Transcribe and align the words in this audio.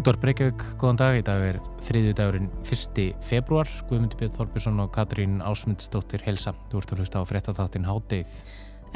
Útvar 0.00 0.16
Breykjavík, 0.16 0.62
góðan 0.80 0.96
dag. 0.96 1.14
Í 1.18 1.24
dag 1.26 1.42
er 1.44 1.56
þriði 1.84 2.12
dagurinn 2.16 2.46
1. 2.64 3.00
februar. 3.20 3.68
Guðmundur 3.90 4.16
Björn 4.16 4.32
Þorbjörnsson 4.38 4.80
og 4.80 4.88
Katrín 4.94 5.34
Ásmundsdóttir 5.44 6.24
Helsa. 6.24 6.54
Þú 6.70 6.80
ert 6.80 6.94
að 6.94 7.02
hlusta 7.02 7.20
á 7.20 7.28
fréttatháttin 7.28 7.84
Hádeið. 7.84 8.38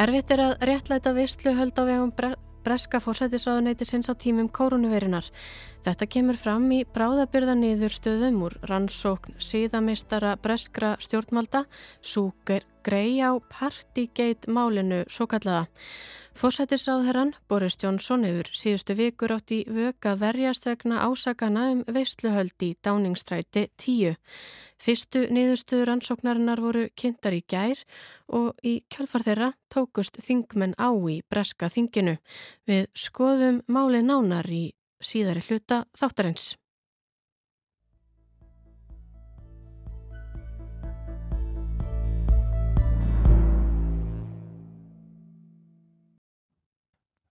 Erfitt 0.01 0.33
er 0.33 0.43
að 0.47 0.55
réttlæta 0.71 1.13
vistluhöld 1.13 1.77
á 1.77 1.85
vegum 1.85 2.15
bre 2.17 2.33
breska 2.65 3.03
fórsætisraðuneyti 3.05 3.85
sinns 3.85 4.09
á 4.09 4.17
tímum 4.17 4.49
kórunuverinar. 4.49 5.29
Þetta 5.85 6.09
kemur 6.09 6.41
fram 6.41 6.71
í 6.73 6.81
bráðabyrða 6.89 7.59
niður 7.61 7.93
stöðum 7.93 8.41
úr 8.49 8.57
rannsókn 8.65 9.37
síðameistara 9.37 10.39
breskra 10.41 10.97
stjórnmalda, 11.05 11.67
Súker 12.01 12.65
Grey 12.81 13.21
á 13.21 13.37
Partygate 13.53 14.49
málinu 14.49 15.05
svo 15.13 15.29
kallaða. 15.29 15.67
Fórsættisráðherran 16.35 17.31
Boris 17.47 17.77
Johnson 17.79 18.25
hefur 18.27 18.49
síðustu 18.59 18.97
vikur 18.99 19.37
átt 19.37 19.53
í 19.55 19.61
vöka 19.71 20.17
verjast 20.19 20.65
vegna 20.67 21.05
ásakana 21.07 21.69
um 21.71 21.85
veistluhöld 21.87 22.65
í 22.67 22.73
dáningstræti 22.83 23.69
10. 23.79 24.17
Fyrstu 24.83 25.23
niðurstuður 25.31 25.93
ansóknarinnar 25.95 26.63
voru 26.65 26.89
kynntar 26.99 27.39
í 27.39 27.45
gær 27.47 27.85
og 28.27 28.51
í 28.67 28.81
kjálfar 28.91 29.27
þeirra 29.29 29.53
tókust 29.71 30.19
þingmenn 30.27 30.75
á 30.75 30.91
í 30.91 31.21
breska 31.31 31.71
þinginu. 31.71 32.19
Við 32.67 32.91
skoðum 32.99 33.63
máli 33.71 34.03
nánar 34.03 34.51
í 34.51 34.65
síðari 34.99 35.47
hluta 35.47 35.85
þáttarins. 35.95 36.57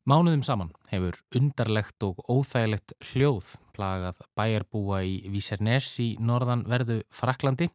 Mánuðum 0.04 0.42
saman 0.44 0.74
hefur 0.92 1.16
undarlegt 1.40 2.04
og 2.04 2.18
óþægilegt 2.28 2.92
hljóð 3.14 3.54
plagað 3.72 4.18
bæjarbúa 4.36 4.98
í 5.08 5.14
Vísernes 5.32 5.88
í 6.04 6.08
norðan 6.20 6.66
verðu 6.68 6.98
Fraklandi. 7.08 7.70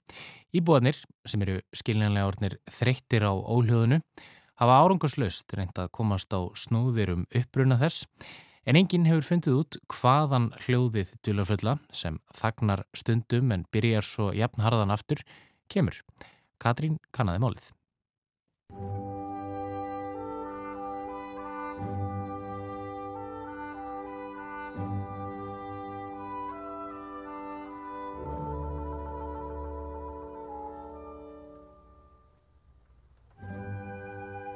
Íbúanir, 0.53 0.99
sem 1.25 1.41
eru 1.47 1.63
skiljanlega 1.73 2.29
orðnir 2.29 2.59
þreyttir 2.69 3.25
á 3.25 3.33
óhljóðinu, 3.33 4.03
hafa 4.61 4.77
árangarslaust 4.83 5.57
reynd 5.57 5.81
að 5.81 5.89
komast 5.97 6.37
á 6.37 6.45
snúðir 6.53 7.15
um 7.15 7.25
uppbruna 7.33 7.81
þess, 7.81 8.05
en 8.69 8.77
enginn 8.77 9.09
hefur 9.09 9.25
fundið 9.31 9.63
út 9.63 9.81
hvaðan 9.97 10.51
hljóðið 10.67 11.15
djúlarfulla 11.25 11.79
sem 11.97 12.21
þagnar 12.37 12.85
stundum 12.93 13.57
en 13.57 13.65
byrjar 13.73 14.05
svo 14.05 14.35
jafnharðan 14.37 14.93
aftur, 14.93 15.25
kemur. 15.73 15.97
Katrín 16.61 17.01
kannaði 17.09 17.41
málið. 17.47 17.73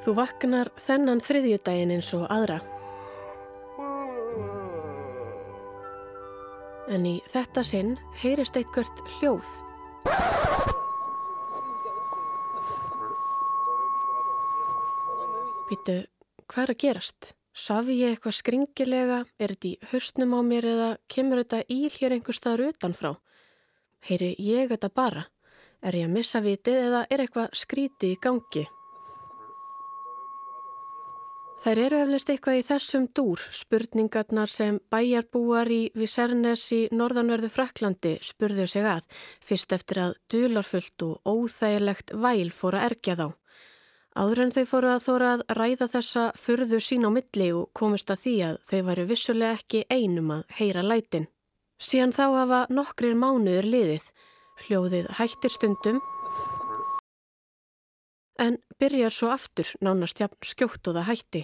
Þú 0.03 0.13
vaknar 0.17 0.67
þennan 0.83 1.21
þriðjudaginn 1.23 1.93
eins 1.95 2.09
og 2.17 2.25
aðra. 2.27 2.57
En 6.91 7.05
í 7.07 7.13
þetta 7.31 7.63
sinn 7.63 7.93
heyrist 8.19 8.59
eitthvert 8.59 8.99
hljóð. 9.15 9.47
Býtu, 15.71 15.95
hvað 16.51 16.65
er 16.65 16.75
að 16.75 16.81
gerast? 16.83 17.31
Safi 17.55 17.95
ég 18.01 18.17
eitthvað 18.17 18.37
skringilega? 18.41 19.23
Er 19.39 19.55
þetta 19.55 19.71
í 19.71 19.89
höstnum 19.93 20.35
á 20.35 20.39
mér 20.43 20.67
eða 20.73 20.91
kemur 21.07 21.45
þetta 21.45 21.63
í 21.71 21.79
hér 21.95 22.17
einhver 22.17 22.35
staður 22.35 22.73
utanfrá? 22.73 23.15
Heyri 24.03 24.33
ég 24.35 24.67
þetta 24.75 24.91
bara? 24.91 25.29
Er 25.79 25.95
ég 25.95 26.11
að 26.11 26.15
missa 26.19 26.43
vitið 26.43 26.89
eða 26.89 27.05
er 27.07 27.23
eitthvað 27.23 27.53
skrítið 27.55 28.17
í 28.17 28.23
gangi? 28.27 28.69
Þær 31.63 31.79
eru 31.79 31.99
eflust 32.03 32.27
eitthvað 32.27 32.57
í 32.59 32.63
þessum 32.67 33.03
dúr, 33.15 33.39
spurningarnar 33.55 34.51
sem 34.51 34.81
bæjarbúar 34.91 35.69
í 35.71 35.93
Visernes 35.95 36.65
í 36.75 36.79
norðanverðu 36.91 37.47
Fraklandi 37.55 38.17
spurðu 38.19 38.65
sig 38.67 38.83
að, 38.83 39.05
fyrst 39.39 39.71
eftir 39.71 40.01
að 40.03 40.17
dularfullt 40.33 41.05
og 41.07 41.21
óþægilegt 41.23 42.11
væl 42.19 42.51
fóru 42.51 42.81
að 42.81 42.87
ergja 42.89 43.15
þá. 43.21 43.27
Áður 44.19 44.41
en 44.43 44.51
þau 44.57 44.65
fóru 44.73 44.91
að 44.91 45.05
þóra 45.07 45.29
að 45.37 45.45
ræða 45.61 45.87
þessa 45.95 46.25
furðu 46.43 46.81
sín 46.83 47.07
á 47.07 47.09
milli 47.15 47.47
og 47.55 47.71
komist 47.79 48.11
að 48.11 48.25
því 48.25 48.35
að 48.49 48.59
þau 48.67 48.81
varu 48.89 49.05
vissulega 49.13 49.61
ekki 49.61 49.85
einum 49.87 50.35
að 50.35 50.43
heyra 50.59 50.83
lætin. 50.83 51.29
Síðan 51.79 52.11
þá 52.11 52.25
hafa 52.41 52.59
nokkrir 52.75 53.15
mánuður 53.15 53.71
liðið, 53.71 54.11
hljóðið 54.67 55.07
hættir 55.15 55.55
stundum, 55.55 56.03
en 58.43 58.59
byrjar 58.79 59.13
svo 59.15 59.31
aftur 59.33 59.71
nánast 59.81 60.19
jafn 60.19 60.39
skjótt 60.43 60.91
og 60.91 60.99
það 60.99 61.09
hætti. 61.11 61.43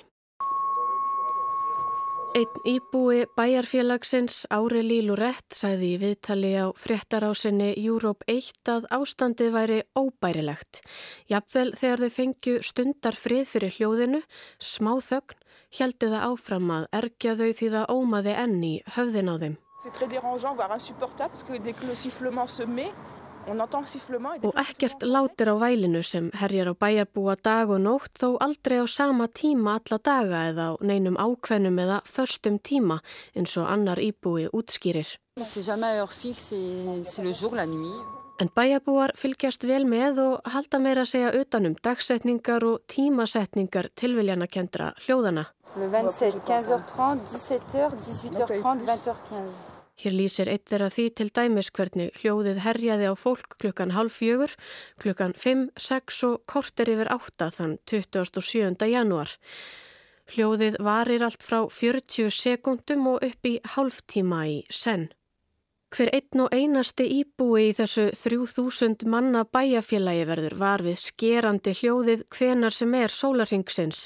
Einn 2.38 2.60
íbúi 2.70 3.24
bæjarfélagsins 3.34 4.44
Áreli 4.54 5.00
Lurett 5.02 5.56
sagði 5.58 5.88
í 5.96 6.00
viðtali 6.04 6.52
á 6.62 6.70
fréttarásinni 6.78 7.72
Júróp 7.82 8.22
1 8.30 8.70
að 8.70 8.86
ástandið 8.94 9.50
væri 9.56 9.80
óbærilegt. 9.98 10.84
Jafnvel 11.26 11.74
þegar 11.80 12.04
þau 12.04 12.12
fengju 12.20 12.54
stundar 12.62 13.18
frið 13.18 13.50
fyrir 13.50 13.74
hljóðinu, 13.80 14.22
smá 14.62 14.94
þögn, 15.02 15.42
heldi 15.80 16.12
það 16.14 16.28
áfram 16.28 16.70
að 16.76 16.86
ergja 17.02 17.34
þau 17.40 17.50
því 17.50 17.72
það 17.74 17.90
ómaði 17.98 18.38
enni 18.46 18.74
höfðin 18.94 19.34
á 19.34 19.36
þeim. 19.42 19.58
Og 23.48 24.56
ekkert 24.60 25.04
látir 25.04 25.50
á 25.50 25.56
vælinu 25.58 26.04
sem 26.04 26.30
herjar 26.36 26.72
á 26.72 26.76
bæjarbúa 26.76 27.36
dag 27.42 27.72
og 27.72 27.82
nótt 27.82 28.20
þó 28.22 28.38
aldrei 28.44 28.78
á 28.84 28.88
sama 28.88 29.28
tíma 29.28 29.80
alla 29.80 29.98
daga 29.98 30.40
eða 30.52 30.66
á 30.70 30.74
neinum 30.82 31.18
ákveðnum 31.18 31.80
eða 31.80 32.02
förstum 32.06 32.60
tíma 32.60 33.00
eins 33.36 33.58
og 33.58 33.66
annar 33.70 34.00
íbúi 34.00 34.50
útskýrir. 34.54 35.08
En 38.40 38.48
bæjarbúar 38.56 39.12
fylgjast 39.20 39.66
vel 39.68 39.84
með 39.84 40.22
og 40.24 40.54
halda 40.54 40.80
meira 40.80 41.04
að 41.04 41.12
segja 41.12 41.34
utanum 41.42 41.76
dagsetningar 41.84 42.64
og 42.64 42.86
tímasetningar 42.88 43.90
tilviljana 44.00 44.48
kendra 44.48 44.94
hljóðana. 45.04 45.50
Le 45.76 45.90
27, 45.90 46.40
15h30, 46.48 47.28
17h, 47.36 47.92
18h30, 47.92 48.64
20h15. 48.64 49.78
Hér 50.00 50.14
lýsir 50.16 50.48
eitt 50.48 50.70
þeirra 50.72 50.88
því 50.96 51.06
til 51.12 51.28
dæmis 51.36 51.70
hvernig 51.76 52.14
hljóðið 52.22 52.62
herjaði 52.64 53.10
á 53.12 53.16
fólk 53.20 53.58
klukkan 53.60 53.92
halv 53.92 54.14
fjögur, 54.16 54.54
klukkan 55.04 55.34
5, 55.36 55.66
6 55.76 56.20
og 56.30 56.38
korter 56.48 56.88
yfir 56.94 57.10
8 57.12 57.50
þann 57.58 57.74
27. 57.92 58.88
janúar. 58.88 59.34
Hljóðið 60.32 60.78
varir 60.86 61.26
allt 61.26 61.44
frá 61.44 61.66
40 61.68 62.32
sekundum 62.32 63.09
og 63.12 63.26
upp 63.28 63.50
í 63.50 63.58
halvtíma 63.76 64.46
í 64.48 64.62
senn. 64.72 65.09
Hver 65.92 66.14
einn 66.14 66.46
og 66.46 66.54
einasti 66.54 67.09
íbúi 67.18 67.72
í 67.72 67.76
þessu 67.76 68.12
3000 68.14 69.04
manna 69.09 69.42
bæjafélagi 69.44 70.28
verður 70.30 70.56
var 70.62 70.86
við 70.86 71.00
skerandi 71.02 71.74
hljóðið 71.76 72.24
hvenar 72.38 72.78
sem 72.78 72.96
er 72.96 73.12
sólarhingsins 73.12 74.06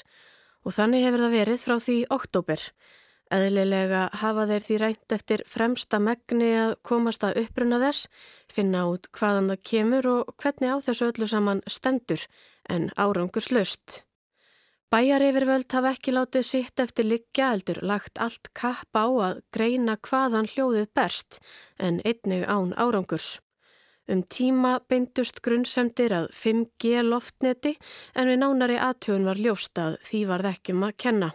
og 0.64 0.74
þannig 0.74 1.04
hefur 1.06 1.26
það 1.26 1.38
verið 1.38 1.64
frá 1.68 1.76
því 1.86 1.98
oktober. 2.18 2.66
Eðlilega 3.32 4.08
hafa 4.20 4.44
þeir 4.50 4.64
því 4.64 4.78
rænt 4.82 5.12
eftir 5.16 5.42
fremsta 5.48 5.98
megni 5.98 6.50
að 6.60 6.74
komast 6.84 7.24
að 7.24 7.38
uppruna 7.44 7.78
þess, 7.80 8.08
finna 8.52 8.84
út 8.90 9.08
hvaðan 9.16 9.48
það 9.52 9.62
kemur 9.70 10.08
og 10.10 10.34
hvernig 10.42 10.74
á 10.74 10.76
þessu 10.84 11.08
öllu 11.08 11.28
saman 11.30 11.62
stendur, 11.66 12.26
en 12.68 12.90
árangur 13.00 13.44
slöst. 13.44 14.04
Bæjar 14.92 15.24
yfirvöld 15.26 15.72
hafa 15.72 15.94
ekki 15.96 16.12
látið 16.12 16.44
sitt 16.46 16.78
eftir 16.78 17.08
liggja 17.08 17.48
eldur 17.56 17.80
lagt 17.82 18.20
allt 18.20 18.52
kapp 18.54 18.94
á 18.94 19.08
að 19.08 19.40
greina 19.50 19.96
hvaðan 19.96 20.46
hljóðið 20.52 20.92
berst, 20.94 21.40
en 21.80 21.98
einnig 22.04 22.44
án 22.46 22.76
árangurs. 22.76 23.40
Um 24.06 24.20
tíma 24.28 24.82
beindust 24.84 25.40
grunnsemdir 25.40 26.12
að 26.12 26.28
5G 26.36 27.00
loftneti 27.08 27.72
en 28.12 28.28
við 28.28 28.42
nánari 28.42 28.76
aðtjóðun 28.76 29.30
var 29.30 29.40
ljóst 29.40 29.80
að 29.80 29.96
því 30.04 30.20
var 30.28 30.44
þekkjum 30.44 30.84
að 30.84 30.98
kenna. 31.00 31.30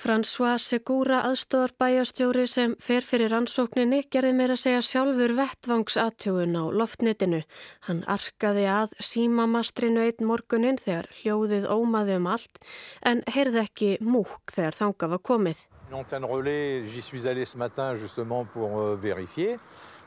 François 0.00 0.56
Segura 0.56 1.18
aðstofarbæjastjóri 1.28 2.46
sem 2.48 2.72
fer 2.80 3.04
fyrir 3.04 3.28
rannsókninni 3.34 3.98
gerði 4.08 4.30
meira 4.38 4.54
segja 4.56 4.80
sjálfur 4.80 5.34
vettvangsatögun 5.36 6.56
á 6.56 6.64
loftnitinu. 6.72 7.42
Hann 7.84 8.00
arkaði 8.08 8.64
að 8.72 8.94
símamastrinu 9.04 10.00
einn 10.06 10.24
morgunin 10.24 10.80
þegar 10.80 11.10
hljóðið 11.18 11.68
ómaði 11.68 12.16
um 12.16 12.30
allt 12.32 12.62
en 13.04 13.20
heyrði 13.28 13.60
ekki 13.66 13.90
múk 14.00 14.54
þegar 14.56 14.78
þanga 14.78 15.10
var 15.12 15.22
komið. 15.30 15.60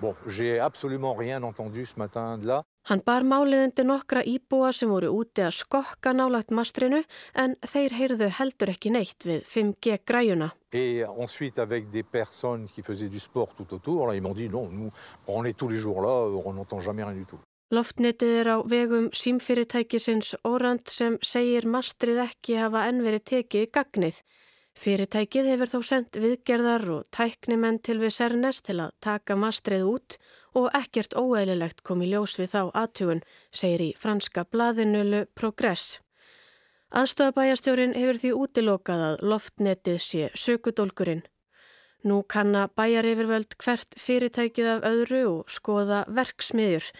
Bon, 0.03 0.15
j'ai 0.27 0.59
absolument 0.59 1.13
rien 1.13 1.43
entendu 1.43 1.85
ce 1.85 1.97
matin 1.97 2.37
de 2.37 2.45
là. 2.45 2.57
Hann 2.89 2.99
bar 3.07 3.23
málið 3.23 3.61
undir 3.69 3.85
nokkra 3.87 4.19
íbúa 4.27 4.73
sem 4.75 4.89
voru 4.91 5.13
úti 5.15 5.39
að 5.39 5.53
skokka 5.55 6.11
nálagt 6.11 6.51
mastrinu 6.51 6.99
en 7.39 7.53
þeir 7.71 7.95
heyrðu 7.95 8.27
heldur 8.37 8.73
ekki 8.73 8.91
neitt 8.91 9.23
við 9.23 9.45
5G 9.47 10.01
græjuna. 10.03 10.49
Et 10.73 11.05
ensuite 11.07 11.63
avec 11.63 11.89
des 11.89 12.03
personnes 12.03 12.67
qui 12.67 12.81
faisaient 12.81 13.07
du 13.07 13.21
sport 13.21 13.55
tout 13.55 13.73
autour, 13.73 14.07
là, 14.07 14.15
ils 14.15 14.21
m'ont 14.21 14.35
dit 14.35 14.49
non, 14.49 14.67
nous 14.67 14.91
on 15.27 15.45
est 15.45 15.57
tous 15.57 15.69
les 15.69 15.77
jours 15.77 16.01
là, 16.01 16.27
on 16.49 16.51
n'entend 16.51 16.81
jamais 16.81 17.05
rien 17.05 17.15
du 17.15 17.25
tout. 17.25 17.39
Loftnetið 17.71 18.35
er 18.41 18.47
á 18.51 18.57
vegum 18.67 19.07
símfyrirtækisins 19.15 20.35
Orand 20.43 20.83
sem 20.91 21.15
segir 21.23 21.63
mastrið 21.63 22.25
ekki 22.27 22.59
hafa 22.59 22.89
ennveri 22.91 23.23
tekið 23.23 23.71
gagnið. 23.71 24.19
Fyrirtækið 24.83 25.45
hefur 25.47 25.69
þó 25.71 25.77
sendt 25.87 26.17
viðgerðar 26.19 26.83
og 26.91 27.03
tæknimenn 27.15 27.77
til 27.87 28.01
við 28.01 28.09
Sernes 28.17 28.57
til 28.65 28.81
að 28.83 28.95
taka 29.05 29.37
mastrið 29.39 29.85
út 29.87 30.15
og 30.59 30.65
ekkert 30.75 31.15
óeðlilegt 31.15 31.85
kom 31.87 32.01
í 32.03 32.09
ljós 32.11 32.33
við 32.35 32.49
þá 32.51 32.61
aðtugun, 32.81 33.21
segir 33.55 33.83
í 33.85 33.93
franska 33.95 34.43
blaðinölu 34.43 35.21
Progress. 35.39 36.01
Aðstofabæjastjórin 36.91 37.95
hefur 37.95 38.19
því 38.25 38.33
útilokað 38.43 39.05
að 39.05 39.23
loftnetið 39.31 40.01
sé 40.03 40.27
sökudólkurinn. 40.35 41.23
Nú 42.03 42.19
kanna 42.27 42.65
bæjar 42.75 43.07
yfirvöld 43.07 43.55
hvert 43.63 43.95
fyrirtækið 43.95 44.67
af 44.73 44.89
öðru 44.91 45.23
og 45.29 45.53
skoða 45.61 46.03
verksmiðjur. 46.11 46.91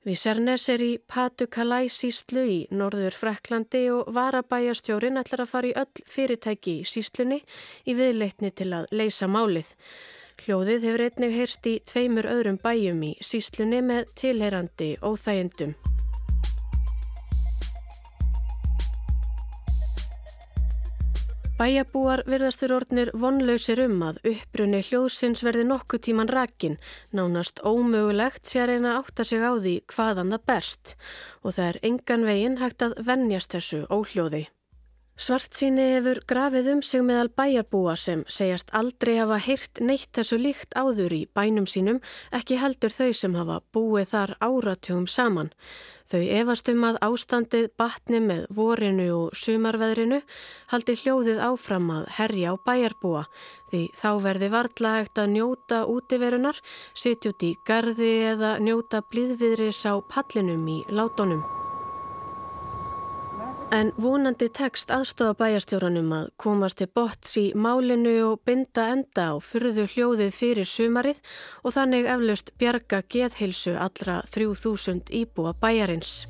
Vísernes 0.00 0.62
er 0.72 0.80
í 0.80 0.94
Patu-Kalai 1.12 1.90
síslu 1.92 2.44
í 2.48 2.54
norður 2.72 3.12
Freklandi 3.12 3.82
og 3.92 4.08
varabæjastjórin 4.16 5.20
ætlar 5.20 5.42
að 5.44 5.50
fara 5.52 5.68
í 5.68 5.74
öll 5.76 6.04
fyrirtæki 6.08 6.78
í 6.80 6.88
síslunni 6.88 7.42
í 7.84 7.98
viðleitni 7.98 8.48
til 8.56 8.70
að 8.78 8.88
leysa 8.96 9.28
málið. 9.28 9.68
Hljóðið 10.40 10.88
hefur 10.88 11.06
einnig 11.10 11.36
heyrst 11.36 11.68
í 11.68 11.78
tveimur 11.84 12.32
öðrum 12.32 12.56
bæjum 12.64 13.08
í 13.12 13.14
síslunni 13.20 13.84
með 13.84 14.08
tilherandi 14.16 14.94
óþægendum. 15.04 15.76
Bæjabúar 21.60 22.22
virðast 22.24 22.62
fyrir 22.62 22.72
orðnir 22.72 23.08
vonlausir 23.20 23.82
um 23.84 23.98
að 24.06 24.20
uppbrunni 24.30 24.78
hljóðsins 24.86 25.42
verði 25.44 25.66
nokkuð 25.68 26.00
tíman 26.06 26.30
rakin, 26.32 26.78
nánast 27.12 27.60
ómögulegt 27.68 28.48
sé 28.48 28.62
að 28.62 28.70
reyna 28.70 28.94
átta 28.96 29.26
sig 29.28 29.44
á 29.44 29.52
því 29.60 29.74
hvaðan 29.92 30.32
það 30.32 30.46
berst 30.48 30.94
og 31.44 31.58
það 31.58 31.66
er 31.66 31.80
engan 31.90 32.24
veginn 32.30 32.56
hægt 32.62 32.86
að 32.86 32.96
vennjast 33.10 33.52
þessu 33.52 33.82
óhljóði. 33.92 34.46
Svart 35.20 35.52
síni 35.52 35.84
hefur 35.98 36.22
grafið 36.24 36.68
um 36.72 36.78
sig 36.80 37.02
meðal 37.04 37.28
bæjarbúa 37.36 37.92
sem 38.00 38.22
segjast 38.32 38.70
aldrei 38.72 39.18
hafa 39.18 39.36
heyrt 39.44 39.82
neitt 39.84 40.08
þessu 40.16 40.38
líkt 40.40 40.72
áður 40.72 41.12
í 41.12 41.18
bænum 41.36 41.66
sínum, 41.68 41.98
ekki 42.32 42.56
heldur 42.56 42.94
þau 42.94 43.10
sem 43.18 43.36
hafa 43.36 43.58
búið 43.76 44.08
þar 44.14 44.32
áratugum 44.40 45.04
saman. 45.04 45.52
Þau 46.08 46.24
efast 46.40 46.72
um 46.72 46.88
að 46.88 47.02
ástandið 47.04 47.68
batni 47.76 48.22
með 48.24 48.48
vorinu 48.48 49.12
og 49.18 49.36
sumarveðrinu 49.36 50.22
haldi 50.72 50.96
hljóðið 51.04 51.44
áfram 51.50 51.92
að 52.00 52.10
herja 52.16 52.56
á 52.56 52.62
bæjarbúa 52.64 53.24
því 53.68 53.84
þá 54.00 54.10
verði 54.24 54.52
varðla 54.56 54.98
hægt 55.02 55.20
að 55.20 55.32
njóta 55.36 55.84
útiverunar, 55.84 56.64
sitja 56.96 57.36
út 57.36 57.44
í 57.44 57.58
gardi 57.68 58.14
eða 58.32 58.56
njóta 58.56 59.04
blíðviðris 59.12 59.84
á 59.84 60.00
pallinum 60.00 60.64
í 60.64 60.80
látonum. 60.88 61.59
En 63.70 63.92
vonandi 64.02 64.48
tekst 64.50 64.90
aðstofa 64.90 65.36
bæjastjóranum 65.38 66.10
að 66.16 66.30
komast 66.42 66.80
til 66.80 66.88
bots 66.90 67.36
í 67.38 67.44
málinu 67.54 68.16
og 68.26 68.42
binda 68.48 68.88
enda 68.96 69.28
á 69.30 69.34
fyrðu 69.38 69.86
hljóðið 69.92 70.34
fyrir 70.34 70.66
sumarið 70.66 71.22
og 71.62 71.76
þannig 71.78 72.10
eflaust 72.10 72.50
bjarga 72.58 73.04
geðhilsu 73.06 73.78
allra 73.78 74.24
3000 74.34 75.14
íbúa 75.22 75.54
bæjarins. 75.62 76.24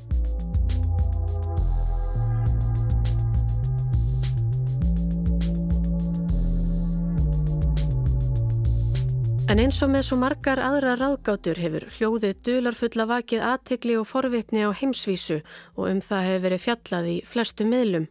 En 9.51 9.59
eins 9.59 9.81
og 9.83 9.89
með 9.91 10.05
svo 10.07 10.15
margar 10.15 10.61
aðra 10.63 10.93
ráðgátur 10.95 11.57
hefur 11.59 11.83
hljóðið 11.91 12.37
dularfulla 12.47 13.03
vakið 13.09 13.41
aðtikli 13.43 13.97
og 13.99 14.05
forvitni 14.07 14.61
á 14.63 14.71
heimsvísu 14.71 15.41
og 15.75 15.89
um 15.89 15.99
það 15.99 16.23
hefur 16.27 16.43
verið 16.45 16.61
fjallað 16.65 17.09
í 17.11 17.15
flestu 17.27 17.67
miðlum. 17.67 18.05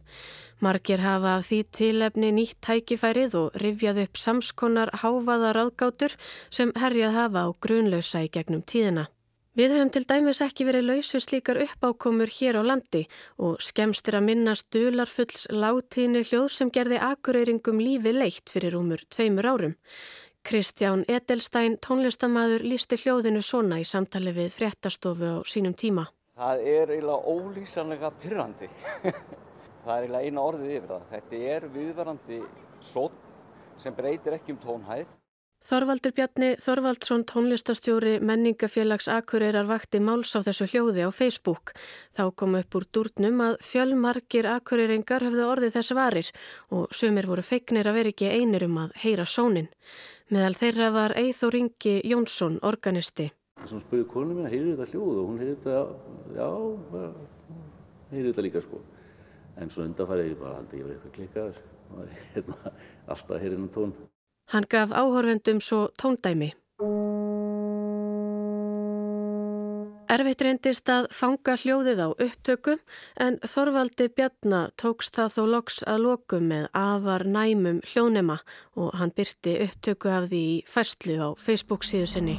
Margir 0.61 1.01
hafa 1.01 1.33
af 1.39 1.49
því 1.49 1.59
tilefni 1.79 2.29
nýtt 2.37 2.59
tækifærið 2.61 3.39
og 3.41 3.57
rifjað 3.63 4.03
upp 4.03 4.21
samskonar 4.21 4.93
háfaða 5.01 5.55
ráðgátur 5.57 6.13
sem 6.53 6.75
herjað 6.77 7.17
hafa 7.17 7.47
á 7.49 7.57
grunlausa 7.57 8.21
í 8.21 8.29
gegnum 8.29 8.61
tíðina. 8.61 9.09
Við 9.57 9.73
höfum 9.73 9.89
til 9.97 10.05
dæmis 10.07 10.45
ekki 10.45 10.69
verið 10.69 10.89
laus 10.91 11.09
við 11.11 11.25
slíkar 11.25 11.65
uppákomur 11.65 12.29
hér 12.37 12.61
á 12.61 12.63
landi 12.69 13.07
og 13.41 13.57
skemstir 13.65 14.15
að 14.15 14.29
minnast 14.29 14.69
dularfulls 14.69 15.49
látíðni 15.49 16.21
hljóð 16.21 16.51
sem 16.53 16.69
gerði 16.69 17.01
akureyringum 17.01 17.81
lífi 17.81 18.13
leitt 18.13 18.45
fyrir 18.53 18.77
umur 18.77 19.01
tveimur 19.09 19.49
árum. 19.49 19.79
Kristján 20.43 21.03
Edelstein, 21.07 21.77
tónlistamæður, 21.77 22.65
lísti 22.65 22.97
hljóðinu 22.97 23.43
svona 23.45 23.77
í 23.81 23.85
samtali 23.85 24.33
við 24.35 24.49
fréttastofu 24.55 25.37
á 25.37 25.39
sínum 25.45 25.75
tíma. 25.77 26.07
Það 26.35 26.63
er 26.73 26.93
eiginlega 26.95 27.33
ólýsanlega 27.35 28.11
pyrrandi. 28.23 28.69
það 29.85 29.95
er 29.95 30.05
eiginlega 30.07 30.25
eina 30.25 30.45
orðið 30.49 30.75
yfir 30.77 30.93
það. 30.93 31.07
Þetta 31.13 31.41
er 31.55 31.67
viðvarandi 31.75 32.39
sótt 32.81 33.19
sem 33.81 33.97
breytir 33.97 34.37
ekki 34.37 34.55
um 34.55 34.61
tónhæð. 34.65 35.17
Þorvaldur 35.61 36.13
Bjarni 36.17 36.47
Þorvaldsson 36.57 37.21
tónlistastjóri 37.29 38.15
menningafélags 38.25 39.05
Akureyrar 39.13 39.67
vakti 39.69 39.99
máls 40.01 40.33
á 40.33 40.41
þessu 40.41 40.65
hljóði 40.71 41.05
á 41.05 41.13
Facebook. 41.13 41.75
Þá 42.17 42.23
kom 42.33 42.57
upp 42.57 42.77
úr 42.79 42.87
dúrnum 42.89 43.43
að 43.45 43.59
fjölmarkir 43.69 44.49
Akureyringar 44.49 45.21
höfðu 45.27 45.45
orðið 45.45 45.75
þessu 45.77 45.99
varir 45.99 46.31
og 46.73 46.89
sumir 46.97 47.29
voru 47.29 47.45
feiknir 47.45 47.91
að 47.91 47.99
vera 47.99 48.13
ekki 48.15 48.31
einir 48.33 48.65
um 48.65 48.81
að 48.87 48.97
heyra 49.03 49.27
sónin. 49.29 49.69
Meðal 50.31 50.53
þeirra 50.55 50.85
var 50.95 51.11
Eithor 51.19 51.55
Ingi 51.59 51.97
Jónsson, 52.07 52.53
organisti. 52.63 53.25
Svo 53.67 53.81
spurði 53.81 54.05
konuna 54.07 54.37
mín 54.37 54.45
að 54.47 54.53
heyri 54.53 54.69
þetta 54.69 54.85
hljóð 54.93 55.17
og 55.19 55.25
hún 55.27 55.41
heyri 55.41 55.55
þetta, 55.57 55.81
já, 56.37 56.45
heyri 58.13 58.29
þetta 58.29 58.45
líka 58.45 58.61
sko. 58.63 58.79
En 59.59 59.73
svo 59.73 59.83
bara 59.99 60.53
haldi 60.55 60.79
ég 60.79 60.87
verið 60.87 60.95
eitthvað 60.95 61.15
klikkað 61.17 61.59
og 61.91 62.15
hérna, 62.31 62.71
alltaf 63.11 63.43
heyri 63.43 63.57
hennar 63.57 63.73
tón. 63.75 63.91
Hann 64.55 64.69
gaf 64.71 64.95
áhorfendum 64.95 65.59
svo 65.59 65.81
tóndæmi. 65.99 66.53
Erfitt 70.11 70.41
reyndist 70.43 70.89
að 70.91 71.05
fanga 71.15 71.53
hljóðið 71.61 72.01
á 72.03 72.07
upptökum 72.11 72.81
en 73.23 73.37
Þorvaldi 73.47 74.09
Bjarnar 74.11 74.73
tókst 74.81 75.15
það 75.15 75.37
þó 75.37 75.41
loks 75.53 75.79
að 75.87 76.03
lokum 76.07 76.49
með 76.51 76.67
afar 76.75 77.23
næmum 77.23 77.79
hljónema 77.93 78.41
og 78.75 78.91
hann 78.99 79.15
byrti 79.15 79.55
upptöku 79.69 80.11
af 80.11 80.27
því 80.33 80.45
færslu 80.67 81.15
á 81.15 81.29
Facebook 81.39 81.87
síðu 81.87 82.11
sinni. 82.11 82.37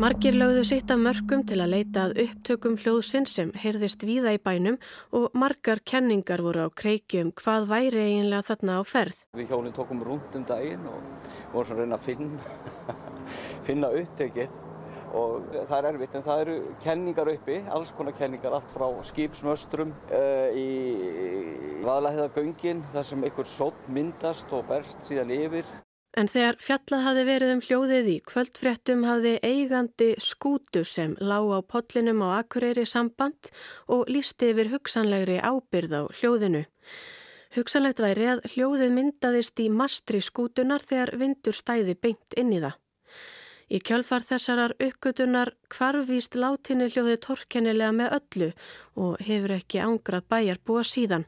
Margir 0.00 0.32
lögðu 0.32 0.62
sitt 0.64 0.90
af 0.90 1.00
mörgum 1.02 1.42
til 1.44 1.58
að 1.60 1.74
leita 1.74 2.06
að 2.06 2.22
upptökum 2.22 2.78
hljóðsinn 2.80 3.26
sem 3.28 3.50
heyrðist 3.60 4.04
víða 4.08 4.32
í 4.32 4.38
bænum 4.40 4.78
og 5.12 5.34
margar 5.36 5.82
kenningar 5.84 6.40
voru 6.40 6.64
á 6.64 6.68
kreikjum 6.72 7.34
hvað 7.36 7.68
væri 7.68 8.00
eiginlega 8.06 8.46
þarna 8.48 8.78
á 8.80 8.82
ferð. 8.88 9.18
Við 9.36 9.52
hjónin 9.52 9.76
tókum 9.76 10.00
rúnd 10.06 10.38
um 10.38 10.46
daginn 10.48 10.88
og 10.88 11.28
vorum 11.52 11.68
svona 11.68 11.76
að 11.76 11.82
reyna 11.84 11.98
að 11.98 12.06
finna, 12.08 12.96
finna 13.68 13.92
upptökið 14.00 14.56
og 15.12 15.52
það 15.68 15.76
er 15.76 15.88
erfitt 15.92 16.16
en 16.16 16.26
það 16.26 16.42
eru 16.46 16.56
kenningar 16.86 17.32
uppi, 17.34 17.60
alls 17.76 17.92
konar 17.96 18.16
kenningar, 18.16 18.56
allt 18.56 18.72
frá 18.72 18.88
skipsmöstrum 19.12 19.92
uh, 20.08 20.48
í 20.56 21.82
vaðlæðagöngin 21.84 22.84
þar 22.94 23.08
sem 23.12 23.24
einhver 23.28 23.48
sótt 23.48 23.88
myndast 23.92 24.52
og 24.56 24.64
berst 24.72 25.04
síðan 25.04 25.34
yfir. 25.36 25.68
En 26.12 26.28
þegar 26.28 26.58
fjallað 26.60 27.04
hafi 27.06 27.22
verið 27.24 27.50
um 27.54 27.62
hljóðið 27.64 28.08
í 28.12 28.16
kvöldfréttum 28.28 29.06
hafi 29.08 29.32
eigandi 29.40 30.10
skútu 30.20 30.82
sem 30.84 31.14
lág 31.24 31.48
á 31.48 31.60
potlinum 31.64 32.20
á 32.20 32.42
Akureyri 32.42 32.84
samband 32.84 33.48
og 33.88 34.10
lísti 34.12 34.50
yfir 34.52 34.68
hugsanlegri 34.74 35.38
ábyrð 35.40 35.96
á 35.96 36.02
hljóðinu. 36.12 36.66
Hugsanlegt 37.56 38.04
væri 38.04 38.28
að 38.28 38.44
hljóðið 38.52 38.92
myndaðist 38.96 39.60
í 39.64 39.70
mastri 39.72 40.20
skútunar 40.24 40.84
þegar 40.84 41.16
vindur 41.20 41.56
stæði 41.56 41.96
beint 41.96 42.36
inn 42.36 42.52
í 42.52 42.60
það. 42.60 42.76
Í 43.72 43.78
kjölfar 43.80 44.24
þessarar 44.28 44.74
uppgötunar 44.84 45.54
kvarvíst 45.72 46.36
látinni 46.36 46.90
hljóðið 46.92 47.22
torkennilega 47.24 47.92
með 47.96 48.16
öllu 48.18 48.48
og 49.00 49.20
hefur 49.24 49.54
ekki 49.56 49.80
ángrað 49.80 50.26
bæjar 50.28 50.60
búa 50.60 50.84
síðan. 50.84 51.24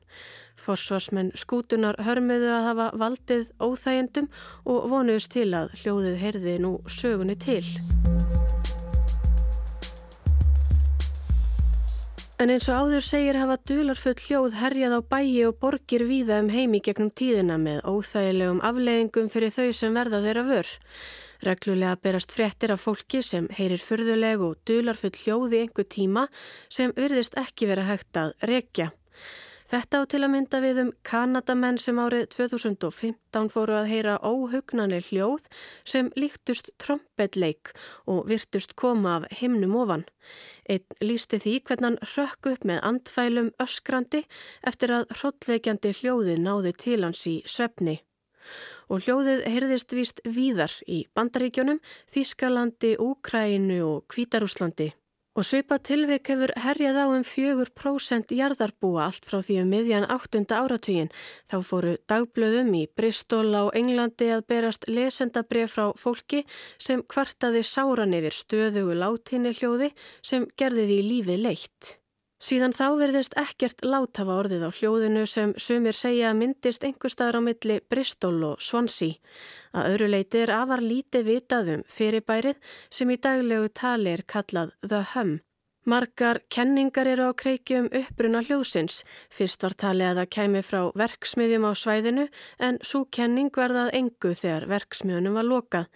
Forsvarsmenn 0.64 1.34
skútunar 1.38 1.98
hörmuðu 2.02 2.48
að 2.56 2.68
hafa 2.70 2.88
valdið 3.04 3.44
óþægendum 3.60 4.30
og 4.64 4.88
vonuðist 4.92 5.34
til 5.36 5.50
að 5.52 5.74
hljóðið 5.82 6.20
heyrði 6.22 6.58
nú 6.64 6.78
sögunni 6.88 7.36
til. 7.36 7.62
En 12.42 12.50
eins 12.50 12.66
og 12.66 12.80
áður 12.82 13.04
segir 13.06 13.36
hafa 13.38 13.54
dularfull 13.62 14.16
hljóð 14.18 14.56
herjað 14.58 14.96
á 14.98 15.00
bæi 15.06 15.44
og 15.46 15.54
borgir 15.62 16.02
víða 16.08 16.40
um 16.42 16.48
heimi 16.50 16.80
gegnum 16.82 17.12
tíðina 17.14 17.60
með 17.62 17.84
óþægilegum 17.86 18.58
afleiðingum 18.66 19.30
fyrir 19.30 19.54
þau 19.54 19.68
sem 19.78 19.94
verða 19.94 20.20
þeirra 20.24 20.42
vör. 20.48 20.72
Reglulega 21.46 21.94
berast 22.02 22.34
fréttir 22.34 22.74
af 22.74 22.82
fólki 22.82 23.22
sem 23.22 23.46
heyrir 23.54 23.78
fyrðuleg 23.78 24.42
og 24.42 24.58
dularfull 24.66 25.14
hljóð 25.14 25.54
í 25.54 25.62
einhver 25.62 25.86
tíma 25.86 26.26
sem 26.68 26.90
virðist 26.98 27.38
ekki 27.38 27.70
vera 27.70 27.86
hægt 27.86 28.18
að 28.18 28.34
rekja. 28.50 28.90
Þetta 29.74 29.98
á 29.98 30.02
til 30.06 30.20
að 30.22 30.30
mynda 30.30 30.58
við 30.62 30.76
um 30.84 30.90
Kanadamenn 31.02 31.80
sem 31.82 31.96
árið 31.98 32.28
2015 32.36 33.48
fóru 33.50 33.74
að 33.74 33.88
heyra 33.90 34.12
óhugnanir 34.22 35.02
hljóð 35.08 35.48
sem 35.82 36.12
líktust 36.14 36.70
trombetleik 36.78 37.72
og 38.06 38.28
virtust 38.30 38.76
koma 38.78 39.16
af 39.16 39.26
himnum 39.40 39.74
ofan. 39.82 40.06
Einn 40.70 40.86
lísti 41.02 41.42
því 41.42 41.56
hvernig 41.66 41.88
hann 41.88 41.98
rökk 42.12 42.52
upp 42.52 42.70
með 42.70 42.82
andfælum 42.92 43.50
öskrandi 43.66 44.22
eftir 44.62 44.94
að 44.94 45.10
hrottveikjandi 45.18 45.96
hljóði 45.98 46.38
náði 46.38 46.76
til 46.86 47.02
hans 47.02 47.26
í 47.26 47.40
svefni. 47.42 47.98
Og 48.86 49.02
hljóðið 49.02 49.46
heyrðist 49.50 49.98
víst 49.98 50.22
víðar 50.22 50.78
í 50.86 51.02
Bandaríkjónum, 51.18 51.82
Þískalandi, 52.14 52.94
Úkræinu 53.02 53.82
og 53.88 54.04
Kvítarúslandi. 54.06 54.92
Og 55.34 55.42
svipa 55.42 55.80
tilveik 55.82 56.28
hefur 56.30 56.52
herjað 56.62 56.98
á 57.02 57.06
um 57.10 57.24
fjögur 57.26 57.72
prósent 57.74 58.30
jarðarbúa 58.30 59.08
allt 59.08 59.24
frá 59.26 59.40
því 59.42 59.56
um 59.64 59.72
miðjan 59.74 60.06
áttunda 60.14 60.60
áratugin. 60.62 61.10
Þá 61.50 61.56
fóru 61.70 61.96
dagblöðum 62.06 62.70
í 62.78 62.84
Bristol 62.94 63.50
á 63.50 63.66
Englandi 63.74 64.30
að 64.30 64.46
berast 64.52 64.86
lesendabref 64.86 65.74
frá 65.74 65.90
fólki 65.98 66.44
sem 66.78 67.02
kvartaði 67.02 67.64
sáran 67.66 68.14
yfir 68.14 68.38
stöðugu 68.38 68.94
látinni 69.02 69.56
hljóði 69.58 69.90
sem 70.22 70.46
gerði 70.54 70.86
því 70.92 71.02
lífið 71.10 71.46
leitt. 71.48 71.94
Síðan 72.44 72.74
þá 72.76 72.88
verðist 73.00 73.34
ekkert 73.40 73.80
láthafa 73.86 74.34
orðið 74.42 74.66
á 74.68 74.70
hljóðinu 74.76 75.22
sem 75.30 75.54
sumir 75.56 75.96
segja 75.96 76.34
myndist 76.36 76.84
einhver 76.84 77.12
staðar 77.14 77.38
á 77.40 77.46
milli 77.46 77.78
Bristol 77.88 78.36
og 78.50 78.60
Swansea. 78.60 79.16
Að 79.72 79.88
öðru 79.94 80.10
leiti 80.12 80.42
er 80.42 80.52
afar 80.52 80.84
lítið 80.84 81.24
vitað 81.30 81.72
um 81.78 81.86
fyrirbærið 81.88 82.60
sem 82.92 83.14
í 83.14 83.16
daglegu 83.16 83.72
tali 83.72 84.12
er 84.12 84.26
kallað 84.28 84.76
The 84.84 85.00
Hum. 85.14 85.38
Margar 85.84 86.38
kenningar 86.48 87.08
eru 87.08 87.26
á 87.28 87.32
kreikjum 87.36 87.90
uppbruna 87.92 88.40
hljóðsins. 88.44 89.02
Fyrst 89.32 89.64
var 89.64 89.74
talið 89.80 90.10
að 90.10 90.20
það 90.20 90.30
kæmi 90.36 90.62
frá 90.64 90.80
verksmiðjum 90.96 91.66
á 91.68 91.72
svæðinu 91.76 92.24
en 92.68 92.78
svo 92.80 93.02
kenning 93.12 93.52
verðað 93.52 93.92
engu 93.98 94.32
þegar 94.36 94.64
verksmiðunum 94.70 95.36
var 95.36 95.48
lokað. 95.48 95.90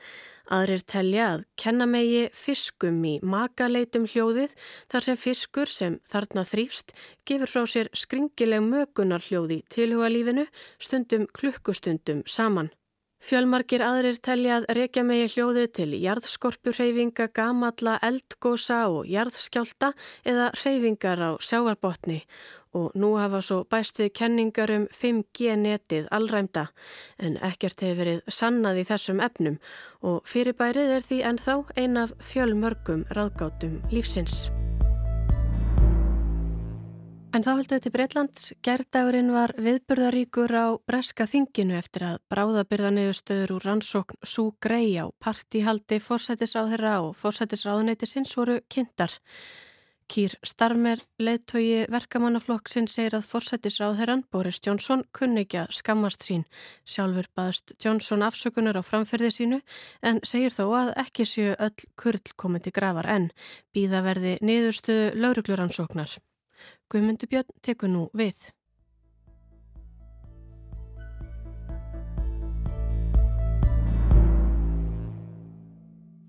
Aðrir 0.48 0.80
telja 0.88 1.24
að 1.34 1.42
kenna 1.60 1.84
megi 1.84 2.22
fiskum 2.32 3.02
í 3.04 3.18
makaleitum 3.20 4.06
hljóðið 4.08 4.54
þar 4.88 5.06
sem 5.08 5.20
fiskur 5.20 5.68
sem 5.68 5.98
þarna 6.08 6.44
þrýfst 6.48 6.94
gefur 7.28 7.52
frá 7.52 7.68
sér 7.68 7.92
skringileg 7.92 8.64
mögunar 8.64 9.24
hljóði 9.28 9.60
tilhuga 9.68 10.08
lífinu 10.08 10.46
stundum 10.80 11.28
klukkustundum 11.36 12.24
saman. 12.24 12.72
Fjölmarkir 13.18 13.82
aðrir 13.82 14.20
telja 14.22 14.60
að 14.60 14.68
rekja 14.78 15.02
megi 15.02 15.26
hljóðið 15.34 15.66
til 15.74 15.88
jarðskorpurreyfinga, 15.98 17.26
gamalla, 17.34 17.96
eldgósa 18.04 18.84
og 18.92 19.08
jarðskjálta 19.10 19.92
eða 20.22 20.52
reyfingar 20.54 21.18
á 21.18 21.30
sjáarbotni 21.42 22.22
og 22.78 22.92
nú 22.94 23.14
hafa 23.18 23.40
svo 23.42 23.64
bæst 23.64 23.98
við 23.98 24.12
kenningar 24.20 24.70
um 24.70 24.86
5G 24.92 25.56
netið 25.58 26.06
allræmda 26.14 26.68
en 27.18 27.40
ekkert 27.50 27.82
hefur 27.82 28.04
verið 28.04 28.22
sannað 28.38 28.84
í 28.84 28.86
þessum 28.92 29.24
efnum 29.24 29.58
og 30.04 30.22
fyrirbærið 30.28 30.96
er 31.00 31.10
því 31.10 31.20
ennþá 31.32 31.58
ein 31.76 32.00
af 32.04 32.14
fjölmörgum 32.30 33.06
ráðgátum 33.16 33.80
lífsins. 33.90 34.48
En 37.28 37.44
þá 37.44 37.50
heldur 37.58 37.80
til 37.84 37.92
Breitlands. 37.92 38.44
Gerdagurinn 38.64 39.28
var 39.34 39.52
viðburðaríkur 39.60 40.52
á 40.56 40.66
breska 40.88 41.26
þinginu 41.28 41.76
eftir 41.76 42.06
að 42.08 42.20
bráðabyrðaniðustöður 42.32 43.52
úr 43.58 43.66
rannsókn 43.68 44.16
Sú 44.24 44.46
Grey 44.64 44.94
á 44.96 45.12
partihaldi 45.20 45.98
fórsætisráðherra 46.00 46.94
og 47.04 47.18
fórsætisráðunæti 47.20 48.08
sinns 48.08 48.32
voru 48.32 48.62
kynntar. 48.72 49.12
Kýr 50.08 50.38
Starmer, 50.40 51.02
leðtogi 51.20 51.82
verkamannaflokksinn, 51.92 52.88
segir 52.88 53.18
að 53.18 53.26
forsættisráðherran 53.28 54.22
Boris 54.32 54.62
Johnson 54.64 55.02
kunni 55.12 55.42
ekki 55.44 55.58
að 55.60 55.74
skammast 55.76 56.24
sín. 56.24 56.46
Sjálfur 56.88 57.28
baðast 57.36 57.74
Johnson 57.76 58.24
afsökunar 58.24 58.80
á 58.80 58.82
framferði 58.88 59.28
sínu 59.36 59.58
en 60.00 60.22
segir 60.24 60.56
þó 60.56 60.64
að 60.80 60.94
ekki 61.04 61.28
séu 61.28 61.52
öll 61.60 61.76
kurl 62.00 62.24
komið 62.40 62.70
til 62.70 62.74
grafar 62.80 63.10
en 63.18 63.28
býða 63.76 64.00
verði 64.08 64.38
niðurstuðu 64.40 65.12
laurugluransóknar. 65.20 66.16
Guðmundubjörn 66.88 67.52
tekur 67.60 67.92
nú 67.92 68.06
við. 68.16 68.48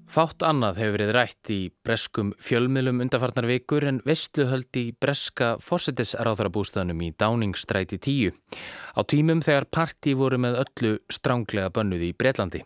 Fátt 0.09 0.41
annað 0.41 0.79
hefur 0.81 0.95
verið 0.95 1.11
rætt 1.13 1.49
í 1.53 1.57
breskum 1.85 2.31
fjölmiðlum 2.41 3.03
undarfarnar 3.05 3.45
vikur 3.45 3.85
en 3.85 3.99
vestluhöld 4.09 4.79
í 4.81 4.89
breska 4.97 5.51
fósettisráðarabústaðnum 5.61 7.03
í 7.05 7.11
Dáningstræti 7.13 8.01
10 8.01 8.33
á 8.97 9.01
tímum 9.05 9.45
þegar 9.45 9.69
parti 9.69 10.17
voru 10.17 10.41
með 10.41 10.59
öllu 10.65 10.95
stránglega 11.13 11.69
bönnuð 11.77 12.07
í 12.09 12.11
Breitlandi. 12.17 12.65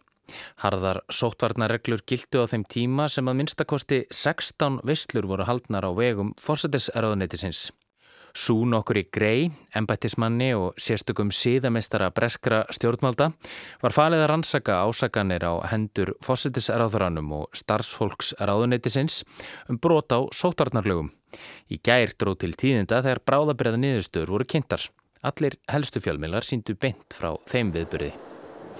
Harðar 0.63 1.03
sóttvarnarreglur 1.11 2.07
gildu 2.07 2.41
á 2.41 2.47
þeim 2.47 2.63
tíma 2.63 3.11
sem 3.11 3.27
að 3.27 3.41
minnstakosti 3.43 4.03
16 4.07 4.79
vestlur 4.87 5.27
voru 5.27 5.43
haldnar 5.43 5.83
á 5.83 5.91
vegum 5.91 6.31
fósettisráðunetisins. 6.39 7.73
Sún 8.33 8.73
okkur 8.73 8.97
í 8.97 9.03
grei, 9.13 9.51
embættismanni 9.77 10.49
og 10.57 10.79
sérstökum 10.81 11.29
síðamestara 11.29 12.07
breskra 12.17 12.63
stjórnvalda 12.73 13.29
var 13.83 13.93
falið 13.93 14.23
að 14.23 14.29
rannsaka 14.31 14.79
ásakanir 14.87 15.45
á 15.45 15.53
hendur 15.69 16.15
fósittisráðurannum 16.25 17.29
og 17.37 17.53
starfsfólks 17.53 18.33
ráðuneytisins 18.41 19.21
um 19.69 19.77
brot 19.77 20.09
á 20.17 20.25
sótarnarlögum. 20.33 21.13
Í 21.69 21.77
gær 21.77 22.17
dróð 22.17 22.41
til 22.41 22.53
tíðinda 22.57 23.05
þegar 23.05 23.25
bráðabreða 23.29 23.83
niðurstöður 23.85 24.37
voru 24.39 24.49
kynntar. 24.49 24.89
Allir 25.21 25.61
helstu 25.69 26.01
fjölmilar 26.01 26.41
síndu 26.41 26.73
beint 26.73 27.13
frá 27.13 27.35
þeim 27.53 27.69
viðbyrði. 27.77 28.32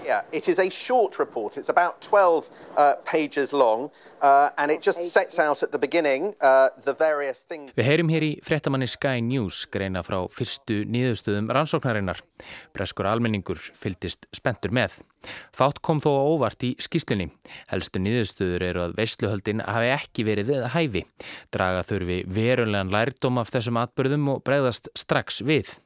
Yeah, 0.06 0.22
it 0.32 0.50
is 0.50 0.60
a 0.60 0.70
short 0.70 1.18
report. 1.20 1.58
It's 1.58 1.70
about 1.70 2.02
12 2.02 2.50
uh, 2.76 2.96
pages 3.06 3.54
long 3.54 3.90
uh, 4.22 4.50
and 4.58 4.72
it 4.72 4.82
just 4.82 5.02
sets 5.02 5.40
out 5.40 5.64
at 5.64 5.72
the 5.72 5.80
beginning 5.80 6.36
uh, 6.42 6.70
the 6.84 6.94
various 6.94 7.44
things. 7.48 7.72
Við 7.78 7.88
heyrim 7.88 8.12
hér 8.12 8.26
í 8.28 8.32
fréttamanni 8.44 8.90
Sky 8.92 9.22
News 9.24 9.64
greina 9.72 10.04
frá 10.04 10.20
fyrstu 10.28 10.84
nýðustöðum 10.92 11.48
rannsóknarinnar. 11.56 12.20
Breskur 12.76 13.08
almenningur 13.08 13.62
fyldist 13.80 14.28
spentur 14.36 14.76
með. 14.76 15.00
Fátt 15.56 15.80
kom 15.86 16.04
þó 16.04 16.12
óvart 16.36 16.68
í 16.68 16.74
skýslunni. 16.84 17.30
Helstu 17.72 18.04
nýðustöður 18.04 18.68
eru 18.68 18.86
að 18.90 18.98
veisluhöldin 19.00 19.64
hafi 19.64 19.96
ekki 19.96 20.28
verið 20.28 20.52
við 20.52 20.68
að 20.68 20.74
hæfi. 20.76 21.08
Draga 21.56 21.88
þurfi 21.88 22.22
verulegan 22.28 22.92
lærdom 22.92 23.40
af 23.40 23.56
þessum 23.56 23.80
atbyrðum 23.86 24.32
og 24.36 24.44
bregðast 24.44 24.92
strax 25.00 25.40
við. 25.48 25.78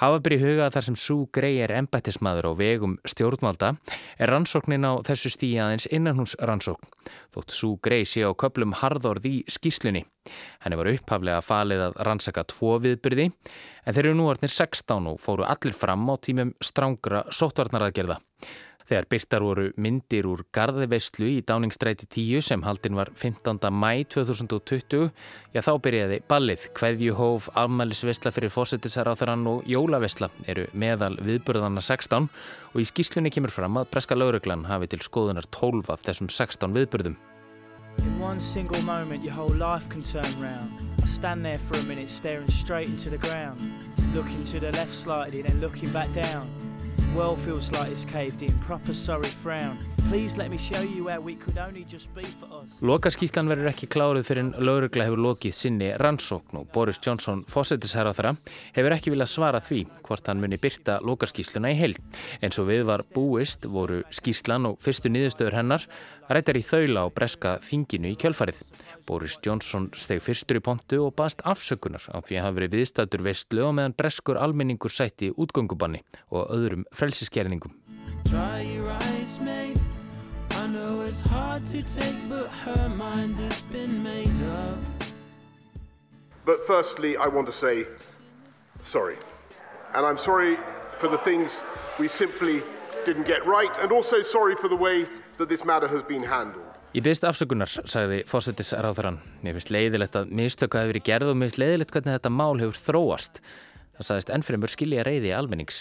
Hafa 0.00 0.16
byrju 0.24 0.40
huga 0.40 0.70
þar 0.72 0.84
sem 0.86 0.94
Sú 0.96 1.14
Grey 1.28 1.58
er 1.60 1.74
embættismadur 1.76 2.46
á 2.48 2.52
vegum 2.56 2.94
stjórnvalda 3.04 3.74
er 4.16 4.30
rannsóknin 4.32 4.86
á 4.88 4.96
þessu 5.04 5.28
stíi 5.34 5.58
aðeins 5.60 5.84
innanhús 5.92 6.38
rannsókn. 6.40 6.88
Þótt 7.36 7.52
Sú 7.52 7.74
Grey 7.84 8.06
sé 8.08 8.24
á 8.24 8.32
köplum 8.32 8.72
harðorð 8.80 9.28
í 9.28 9.34
skýslunni. 9.44 10.06
Henni 10.64 10.80
var 10.80 10.88
upphaflega 10.94 11.44
falið 11.44 11.84
að 11.90 12.00
rannsaka 12.08 12.46
tvo 12.48 12.78
viðbyrði 12.80 13.28
en 13.28 13.92
þeir 13.92 14.06
eru 14.06 14.16
nú 14.16 14.30
orðnir 14.32 14.54
16 14.56 15.12
og 15.12 15.20
fóru 15.20 15.44
allir 15.44 15.76
fram 15.76 16.08
á 16.08 16.16
tímum 16.16 16.56
strángra 16.64 17.26
sóttvarnaraðgerða. 17.28 18.16
Þegar 18.90 19.06
byrtar 19.06 19.44
voru 19.46 19.64
myndir 19.78 20.26
úr 20.26 20.40
Garðiveyslu 20.50 21.28
í 21.30 21.42
Dáningstræti 21.46 22.08
10 22.10 22.42
sem 22.42 22.64
haldinn 22.66 22.96
var 22.98 23.12
15. 23.14 23.60
mæ 23.70 24.02
2020, 24.10 25.12
já 25.54 25.60
þá 25.62 25.70
byrjaði 25.84 26.16
ballið. 26.26 26.64
Kveðjuhóf, 26.74 27.46
afmælisvesla 27.54 28.32
fyrir 28.34 28.50
fósettisaráþarann 28.50 29.46
og 29.46 29.68
jólavesla 29.70 30.26
eru 30.50 30.64
meðal 30.74 31.12
viðburðana 31.22 31.78
16 31.86 32.26
og 32.72 32.80
í 32.82 32.86
skýslunni 32.88 33.30
kemur 33.30 33.54
fram 33.54 33.78
að 33.78 33.92
Breska 33.94 34.18
lauruglan 34.18 34.66
hafi 34.66 34.90
til 34.90 35.04
skoðunar 35.06 35.46
12 35.54 35.92
af 35.94 36.02
þessum 36.08 36.26
16 36.26 36.74
viðburðum. 36.74 37.14
In 38.02 38.18
one 38.18 38.40
single 38.40 38.82
moment 38.82 39.22
your 39.22 39.34
whole 39.34 39.54
life 39.54 39.88
can 39.88 40.02
turn 40.02 40.42
round 40.42 40.70
I 41.02 41.06
stand 41.06 41.44
there 41.44 41.58
for 41.58 41.78
a 41.78 41.86
minute 41.86 42.08
staring 42.08 42.48
straight 42.48 42.88
into 42.88 43.10
the 43.10 43.18
ground 43.18 43.58
Looking 44.14 44.44
to 44.44 44.60
the 44.60 44.70
left 44.72 44.94
slightly 44.94 45.42
then 45.42 45.60
looking 45.60 45.90
back 45.90 46.12
down 46.12 46.69
World 47.14 47.40
feels 47.40 47.72
like 47.72 47.88
it's 47.88 48.04
caved 48.04 48.42
in, 48.42 48.56
proper 48.60 48.94
sorry 48.94 49.24
frown. 49.24 49.78
Lokaskíslan 52.80 53.50
verður 53.50 53.68
ekki 53.70 53.88
kláruð 53.90 54.26
fyrir 54.26 54.42
en 54.42 54.52
laurugla 54.58 55.06
hefur 55.06 55.22
lokið 55.24 55.56
sinni 55.56 55.90
rannsókn 56.00 56.60
og 56.60 56.70
Boris 56.74 57.00
Johnson, 57.04 57.42
fósettisherraþara, 57.50 58.34
hefur 58.76 58.96
ekki 58.96 59.12
viljað 59.14 59.32
svara 59.34 59.60
því 59.64 59.82
hvort 60.06 60.30
hann 60.30 60.40
muni 60.42 60.58
byrta 60.60 61.00
lokaskísluna 61.04 61.74
í 61.74 61.78
heil. 61.80 61.96
En 62.40 62.54
svo 62.54 62.64
við 62.68 62.86
var 62.88 63.04
búist 63.14 63.68
voru 63.68 64.00
skíslan 64.14 64.70
og 64.70 64.80
fyrstu 64.84 65.12
niðurstöður 65.12 65.58
hennar 65.60 65.86
rættar 66.30 66.58
í 66.58 66.64
þaula 66.64 67.04
á 67.04 67.14
breska 67.14 67.56
þinginu 67.66 68.14
í 68.14 68.18
kjölfarið. 68.20 68.62
Boris 69.06 69.36
Johnson 69.44 69.90
steg 69.98 70.22
fyrstur 70.24 70.60
í 70.60 70.64
pontu 70.64 71.02
og 71.06 71.14
baðst 71.18 71.42
afsökunar 71.48 72.06
á 72.14 72.18
því 72.22 72.38
að 72.38 72.46
hafa 72.46 72.58
verið 72.60 72.76
viðstættur 72.78 73.26
vestlu 73.26 73.66
og 73.66 73.76
meðan 73.78 73.96
breskur 73.98 74.40
almenningur 74.40 74.94
sætti 74.94 75.32
útgöngubanni 75.34 76.04
og 76.30 76.50
öðrum 76.54 76.86
frelsiskerðningum. 76.94 77.74
I 78.30 79.89
know 80.90 81.02
it's 81.02 81.20
hard 81.20 81.62
to 81.66 81.82
take, 81.82 82.18
but 82.28 82.48
her 82.66 82.88
mind 82.88 83.38
has 83.38 83.62
been 83.76 84.02
made 84.02 84.38
up. 84.64 84.78
But 86.44 86.58
firstly, 86.66 87.16
I 87.16 87.26
want 87.36 87.46
to 87.46 87.52
say 87.52 87.86
sorry. 88.82 89.18
And 89.94 90.02
I'm 90.08 90.18
sorry 90.18 90.56
for 91.00 91.08
the 91.08 91.18
things 91.18 91.62
we 91.98 92.08
simply 92.08 92.62
didn't 93.04 93.26
get 93.26 93.40
right, 93.46 93.74
and 93.82 93.92
also 93.92 94.22
sorry 94.22 94.54
for 94.62 94.68
the 94.68 94.80
way 94.86 95.06
that 95.38 95.48
this 95.48 95.64
matter 95.64 95.88
has 95.88 96.02
been 96.02 96.22
handled. 96.22 96.66
Ég 96.92 97.04
byrst 97.06 97.22
afsökunar, 97.22 97.70
sagði 97.86 98.24
fósittisráþarann. 98.26 99.20
Mér 99.44 99.54
finnst 99.54 99.70
leiðilegt 99.70 100.16
að 100.18 100.32
mistöku 100.34 100.78
hafi 100.78 100.90
verið 100.90 101.04
gerð 101.06 101.30
og 101.30 101.36
mér 101.38 101.46
finnst 101.46 101.60
leiðilegt 101.62 101.92
hvernig 101.94 102.16
þetta 102.16 102.32
mál 102.34 102.58
hefur 102.58 102.80
þróast. 102.88 103.38
Það 103.94 104.08
sagðist 104.08 104.32
ennfremur 104.36 104.72
skilja 104.72 105.04
reyði 105.06 105.30
almennings. 105.36 105.78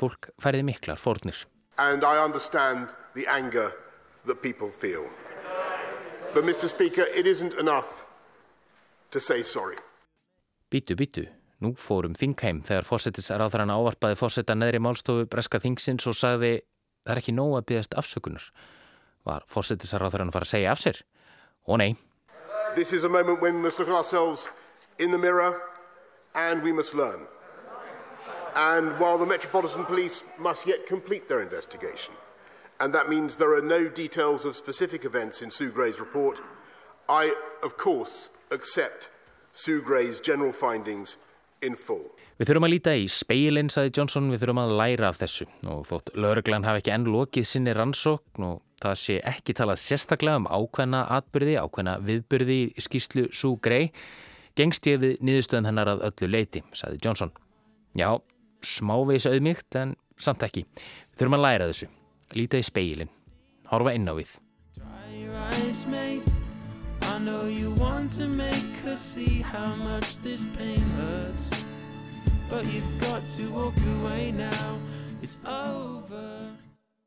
Fólk 0.00 0.30
færiði 0.40 0.64
miklar 0.70 1.02
fórnir. 1.02 1.44
And 1.76 2.08
I 2.08 2.24
understand 2.24 2.96
the 3.12 3.28
anger 3.28 3.74
that 4.26 4.42
people 4.42 4.70
feel. 4.70 5.04
But 6.34 6.44
Mr 6.44 6.68
Speaker, 6.68 7.06
it 7.14 7.26
isn't 7.26 7.54
enough 7.54 8.04
to 9.10 9.20
say 9.20 9.42
sorry. 9.42 9.76
Bítu, 10.70 10.96
bítu. 10.96 11.26
Nú 11.62 11.72
fórum 11.80 12.12
Þingheim 12.12 12.60
þegar 12.66 12.84
fósettisráþarann 12.84 13.72
ávarpaði 13.72 14.18
fósetta 14.20 14.52
neðri 14.52 14.80
málstofu 14.82 15.24
Breska 15.32 15.56
Þingsins 15.62 16.04
og 16.10 16.16
sagði 16.18 16.50
það 17.06 17.12
er 17.14 17.20
ekki 17.22 17.32
nóg 17.32 17.54
að 17.56 17.68
byggast 17.70 17.96
afsökunar. 17.96 18.50
Var 19.24 19.46
fósettisráþarann 19.48 20.28
að 20.28 20.36
fara 20.36 20.48
að 20.48 20.52
segja 20.52 20.74
af 20.74 20.82
sér? 20.82 21.00
Ó 21.64 21.80
nei. 21.80 21.94
This 22.74 22.92
is 22.92 23.04
a 23.04 23.08
moment 23.08 23.40
when 23.40 23.56
we 23.56 23.62
must 23.62 23.78
look 23.78 23.88
at 23.88 23.94
ourselves 23.94 24.50
in 24.98 25.10
the 25.10 25.18
mirror 25.18 25.62
and 26.34 26.62
we 26.62 26.72
must 26.72 26.94
learn. 26.94 27.24
And 28.54 28.98
while 29.00 29.16
the 29.16 29.26
Metropolitan 29.26 29.84
Police 29.84 30.22
must 30.38 30.66
yet 30.66 30.86
complete 30.86 31.28
their 31.28 31.40
investigation, 31.40 32.12
and 32.80 32.92
that 32.94 33.08
means 33.08 33.36
there 33.36 33.54
are 33.54 33.62
no 33.62 33.88
details 33.88 34.44
of 34.44 34.54
specific 34.56 35.04
events 35.04 35.42
in 35.42 35.50
Sue 35.50 35.70
Gray's 35.70 36.00
report. 36.00 36.40
I, 37.08 37.34
of 37.62 37.76
course, 37.76 38.30
accept 38.50 39.08
Sue 39.52 39.80
Gray's 39.80 40.20
general 40.20 40.52
findings 40.52 41.16
in 41.62 41.76
full. 41.76 42.12
Við 42.36 42.50
þurfum 42.50 42.66
að 42.66 42.72
líta 42.74 42.92
í 42.92 43.06
speilin, 43.08 43.70
saði 43.72 43.94
Johnson, 43.96 44.28
við 44.28 44.42
þurfum 44.42 44.58
að 44.60 44.74
læra 44.76 45.08
af 45.08 45.20
þessu 45.22 45.46
og 45.72 45.86
þótt 45.88 46.10
lauruglan 46.20 46.66
hafi 46.68 46.82
ekki 46.82 46.92
enn 46.92 47.08
lokið 47.08 47.46
sinni 47.48 47.72
rannsókn 47.72 48.44
og 48.44 48.58
það 48.82 48.98
sé 49.00 49.16
ekki 49.24 49.54
talað 49.56 49.80
sérstaklega 49.80 50.42
um 50.42 50.48
ákveðna 50.52 51.06
atbyrði, 51.16 51.56
ákveðna 51.62 51.96
viðbyrði 52.04 52.58
í 52.76 52.84
skýslu 52.84 53.30
Sue 53.32 53.56
Gray, 53.64 53.88
gengst 54.58 54.84
ég 54.90 55.00
við 55.00 55.24
niðurstöðum 55.24 55.70
hennar 55.70 55.94
að 55.94 56.04
öllu 56.10 56.28
leiti, 56.34 56.60
saði 56.76 57.00
Johnson. 57.00 57.32
Já, 57.96 58.10
smávegis 58.60 59.30
auðmygt 59.30 59.80
en 59.80 59.96
samt 60.20 60.44
ekki. 60.44 60.66
Við 61.14 61.22
þurfum 61.22 61.38
að 61.38 61.46
læra 61.46 61.70
þessu. 61.72 61.88
Líta 62.34 62.58
í 62.58 62.64
speilin. 62.66 63.12
Horfa 63.70 63.94
inn 63.94 64.08
á 64.10 64.14
við. 64.18 64.32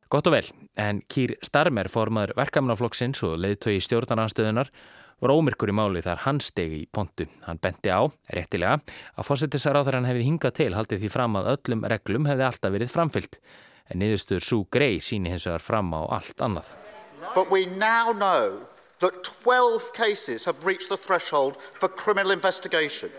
Gott 0.10 0.26
og 0.26 0.34
vel, 0.34 0.48
en 0.82 1.04
Kýr 1.06 1.36
Starmer, 1.46 1.88
formadur 1.92 2.34
verkamnaflokksins 2.40 3.22
og 3.28 3.38
leiðtögi 3.44 3.84
stjórnarnarstöðunar, 3.86 4.72
var 5.22 5.34
ómyrkur 5.36 5.70
í 5.70 5.76
máli 5.76 6.02
þar 6.02 6.24
hann 6.26 6.40
stegi 6.42 6.82
í 6.82 6.90
pontu. 6.92 7.28
Hann 7.46 7.60
benti 7.62 7.92
á, 7.94 8.08
réttilega, 8.34 8.80
að 9.16 9.28
fósittisaráþarann 9.28 10.08
hefði 10.10 10.26
hingað 10.26 10.56
til 10.60 10.72
haldið 10.74 11.04
því 11.04 11.12
fram 11.14 11.38
að 11.40 11.52
öllum 11.54 11.86
reglum 11.92 12.30
hefði 12.30 12.48
alltaf 12.48 12.74
verið 12.74 12.94
framfyllt. 12.96 13.40
En 13.90 14.18
Sue 14.40 14.66
Gray 14.72 15.00
síni 15.00 15.30
hins 15.30 15.46
vegar 15.46 15.60
fram 15.60 15.94
á 15.94 16.06
allt 16.12 16.38
annað. 16.38 16.66
But 17.34 17.50
we 17.50 17.66
now 17.66 18.12
know 18.12 18.68
that 19.00 19.24
12 19.24 19.94
cases 19.94 20.46
have 20.46 20.66
reached 20.66 20.90
the 20.90 20.98
threshold 20.98 21.58
for 21.80 21.88
criminal 21.88 22.32
investigation, 22.32 23.10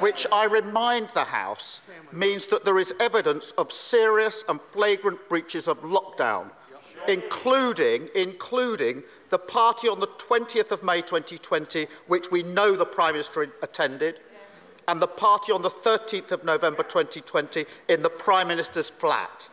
which 0.00 0.26
I 0.30 0.44
remind 0.44 1.08
the 1.14 1.24
House 1.24 1.80
means 2.12 2.46
that 2.48 2.64
there 2.64 2.78
is 2.78 2.94
evidence 3.00 3.52
of 3.52 3.72
serious 3.72 4.44
and 4.48 4.60
flagrant 4.72 5.28
breaches 5.28 5.68
of 5.68 5.80
lockdown, 5.80 6.50
including, 7.08 8.08
including 8.14 9.02
the 9.30 9.38
party 9.38 9.88
on 9.88 10.00
the 10.00 10.06
20th 10.06 10.70
of 10.70 10.82
May 10.82 11.00
2020, 11.00 11.86
which 12.06 12.30
we 12.30 12.42
know 12.42 12.76
the 12.76 12.84
Prime 12.84 13.12
Minister 13.12 13.48
attended, 13.62 14.20
and 14.86 15.00
the 15.00 15.08
party 15.08 15.50
on 15.50 15.62
the 15.62 15.70
13th 15.70 16.30
of 16.30 16.44
November 16.44 16.82
2020 16.82 17.64
in 17.88 18.02
the 18.02 18.10
Prime 18.10 18.48
Minister's 18.48 18.90
flat. 18.90 19.48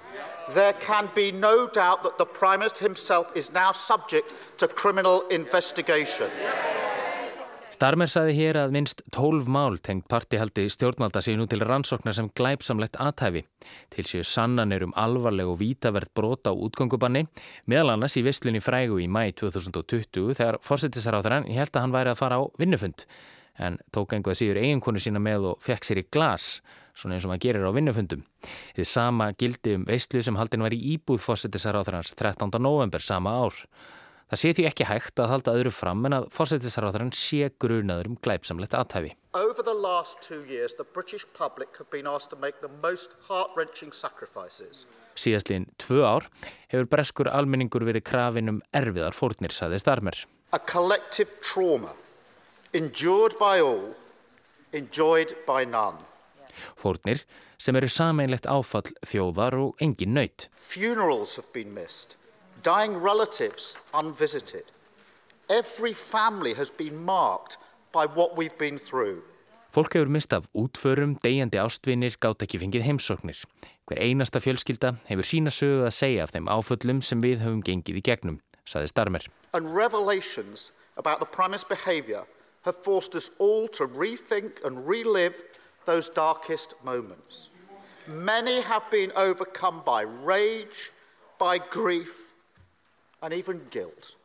There 0.50 0.74
can 0.74 1.10
be 1.16 1.32
no 1.32 1.68
doubt 1.68 2.04
that 2.04 2.18
the 2.18 2.26
Prime 2.26 2.60
Minister 2.60 2.84
himself 2.84 3.28
is 3.36 3.52
now 3.54 3.72
subject 3.72 4.34
to 4.58 4.68
criminal 4.68 5.24
investigation. 5.32 6.28
Starmer 7.74 8.10
saði 8.12 8.36
hér 8.38 8.58
að 8.60 8.74
minnst 8.76 9.02
12 9.16 9.48
mál 9.50 9.80
tengt 9.82 10.06
partihaldi 10.12 10.68
stjórnvalda 10.70 11.24
nú 11.40 11.48
til 11.48 11.64
rannsóknar 11.64 12.14
sem 12.14 12.30
glæpsamlegt 12.36 13.00
aðtæfi. 13.00 13.46
Til 13.90 14.06
séu 14.06 14.24
sannanir 14.24 14.84
um 14.84 14.94
alvarleg 14.96 15.48
og 15.48 15.60
vítavert 15.60 16.14
brota 16.14 16.52
á 16.52 16.54
útgöngubanni, 16.54 17.26
meðal 17.66 17.96
annars 17.96 18.18
í 18.20 18.24
visslunni 18.24 18.62
frægu 18.62 19.00
í 19.00 19.08
mæ 19.08 19.32
2020 19.40 20.36
þegar 20.36 20.60
fórsettisaráþarann 20.62 21.50
held 21.50 21.72
að 21.74 21.82
hann 21.82 21.96
væri 21.96 22.14
að 22.14 22.20
fara 22.20 22.40
á 22.40 22.44
vinnufund, 22.60 23.08
en 23.58 23.80
tók 23.92 24.14
einhvað 24.14 24.38
síður 24.38 24.62
eiginkonu 24.62 25.00
sína 25.00 25.24
með 25.24 25.54
og 25.54 25.64
fekk 25.64 25.88
sér 25.88 26.04
í 26.04 26.08
glas 26.12 26.62
svona 26.98 27.18
eins 27.18 27.26
og 27.26 27.34
maður 27.34 27.44
gerir 27.48 27.68
á 27.68 27.72
vinnufundum. 27.76 28.24
Þið 28.78 28.88
sama 28.90 29.32
gildi 29.38 29.76
um 29.80 29.88
veistlu 29.90 30.22
sem 30.24 30.38
haldin 30.40 30.64
var 30.66 30.76
í 30.76 30.80
íbúð 30.94 31.22
fósettisaráþarans 31.26 32.14
13. 32.20 32.54
november 32.62 33.04
sama 33.04 33.36
ár. 33.46 33.58
Það 34.34 34.42
sé 34.42 34.52
því 34.58 34.64
ekki 34.66 34.86
hægt 34.90 35.20
að 35.22 35.30
halda 35.30 35.54
öðru 35.60 35.72
fram 35.74 36.06
en 36.08 36.16
að 36.18 36.30
fósettisaráþaran 36.34 37.12
sé 37.14 37.52
grunaður 37.62 38.10
um 38.10 38.20
glæpsamlegt 38.24 38.74
aðtæfi. 38.74 39.12
Over 39.38 39.62
the 39.66 39.76
last 39.78 40.22
two 40.26 40.42
years 40.50 40.74
the 40.78 40.86
British 40.86 41.26
public 41.38 41.78
have 41.78 41.90
been 41.92 42.08
asked 42.08 42.32
to 42.34 42.40
make 42.40 42.62
the 42.62 42.72
most 42.82 43.14
heart-wrenching 43.28 43.94
sacrifices. 43.94 44.88
Síðastliðin 45.14 45.68
tvö 45.78 46.02
ár 46.02 46.30
hefur 46.72 46.90
breskur 46.90 47.30
almenningur 47.30 47.86
verið 47.86 48.08
krafin 48.10 48.50
um 48.50 48.64
erfiðar 48.74 49.14
fórnir, 49.14 49.54
saði 49.54 49.78
Starmer. 49.82 50.18
A 50.54 50.58
collective 50.58 51.30
trauma 51.42 51.94
endured 52.74 53.38
by 53.38 53.60
all, 53.60 53.94
enjoyed 54.74 55.36
by 55.46 55.64
none. 55.64 55.98
Fórnir 56.80 57.24
sem 57.58 57.76
eru 57.76 57.90
sameinlegt 57.90 58.48
áfall 58.50 58.94
þjóðar 59.08 59.58
og 59.60 59.84
engin 59.84 60.16
nöyt. 60.18 60.50
Funerals 60.56 61.36
have 61.36 61.52
been 61.54 61.74
missed, 61.74 62.18
dying 62.64 62.98
relatives 63.00 63.78
unvisited. 63.94 64.72
Every 65.50 65.94
family 65.94 66.54
has 66.56 66.70
been 66.70 67.04
marked 67.04 67.58
by 67.92 68.06
what 68.06 68.38
we've 68.38 68.58
been 68.58 68.80
through. 68.80 69.24
Fólk 69.74 69.96
hefur 69.96 70.10
mist 70.10 70.34
af 70.34 70.46
útförum, 70.54 71.16
degjandi 71.24 71.58
ástvinir, 71.58 72.14
gátt 72.22 72.44
ekki 72.46 72.60
fengið 72.62 72.84
heimsóknir. 72.86 73.40
Hver 73.90 74.02
einasta 74.06 74.38
fjölskylda 74.38 74.94
hefur 75.08 75.26
sína 75.26 75.50
sögu 75.50 75.88
að 75.88 75.96
segja 75.98 76.28
af 76.28 76.34
þeim 76.36 76.46
áföllum 76.46 77.02
sem 77.02 77.24
við 77.24 77.42
höfum 77.42 77.64
gengið 77.66 77.98
í 77.98 78.04
gegnum, 78.06 78.38
saði 78.70 78.92
Starmer. 78.92 79.26
And 79.54 79.74
revelations 79.74 80.72
about 80.96 81.20
the 81.20 81.26
Prime's 81.26 81.66
behaviour 81.66 82.28
have 82.64 82.78
forced 82.84 83.16
us 83.16 83.32
all 83.40 83.68
to 83.70 83.88
rethink 83.88 84.64
and 84.64 84.88
relive 84.88 85.42
those 85.86 86.10
darkest 86.10 86.76
moments. 86.84 87.50
Many 88.08 88.62
have 88.62 88.84
been 88.92 89.12
overcome 89.16 89.82
by 89.86 90.02
rage, 90.04 90.92
by 91.40 91.58
grief, 91.58 92.34
and 93.22 93.34
even 93.34 93.62
guilt. 93.72 94.18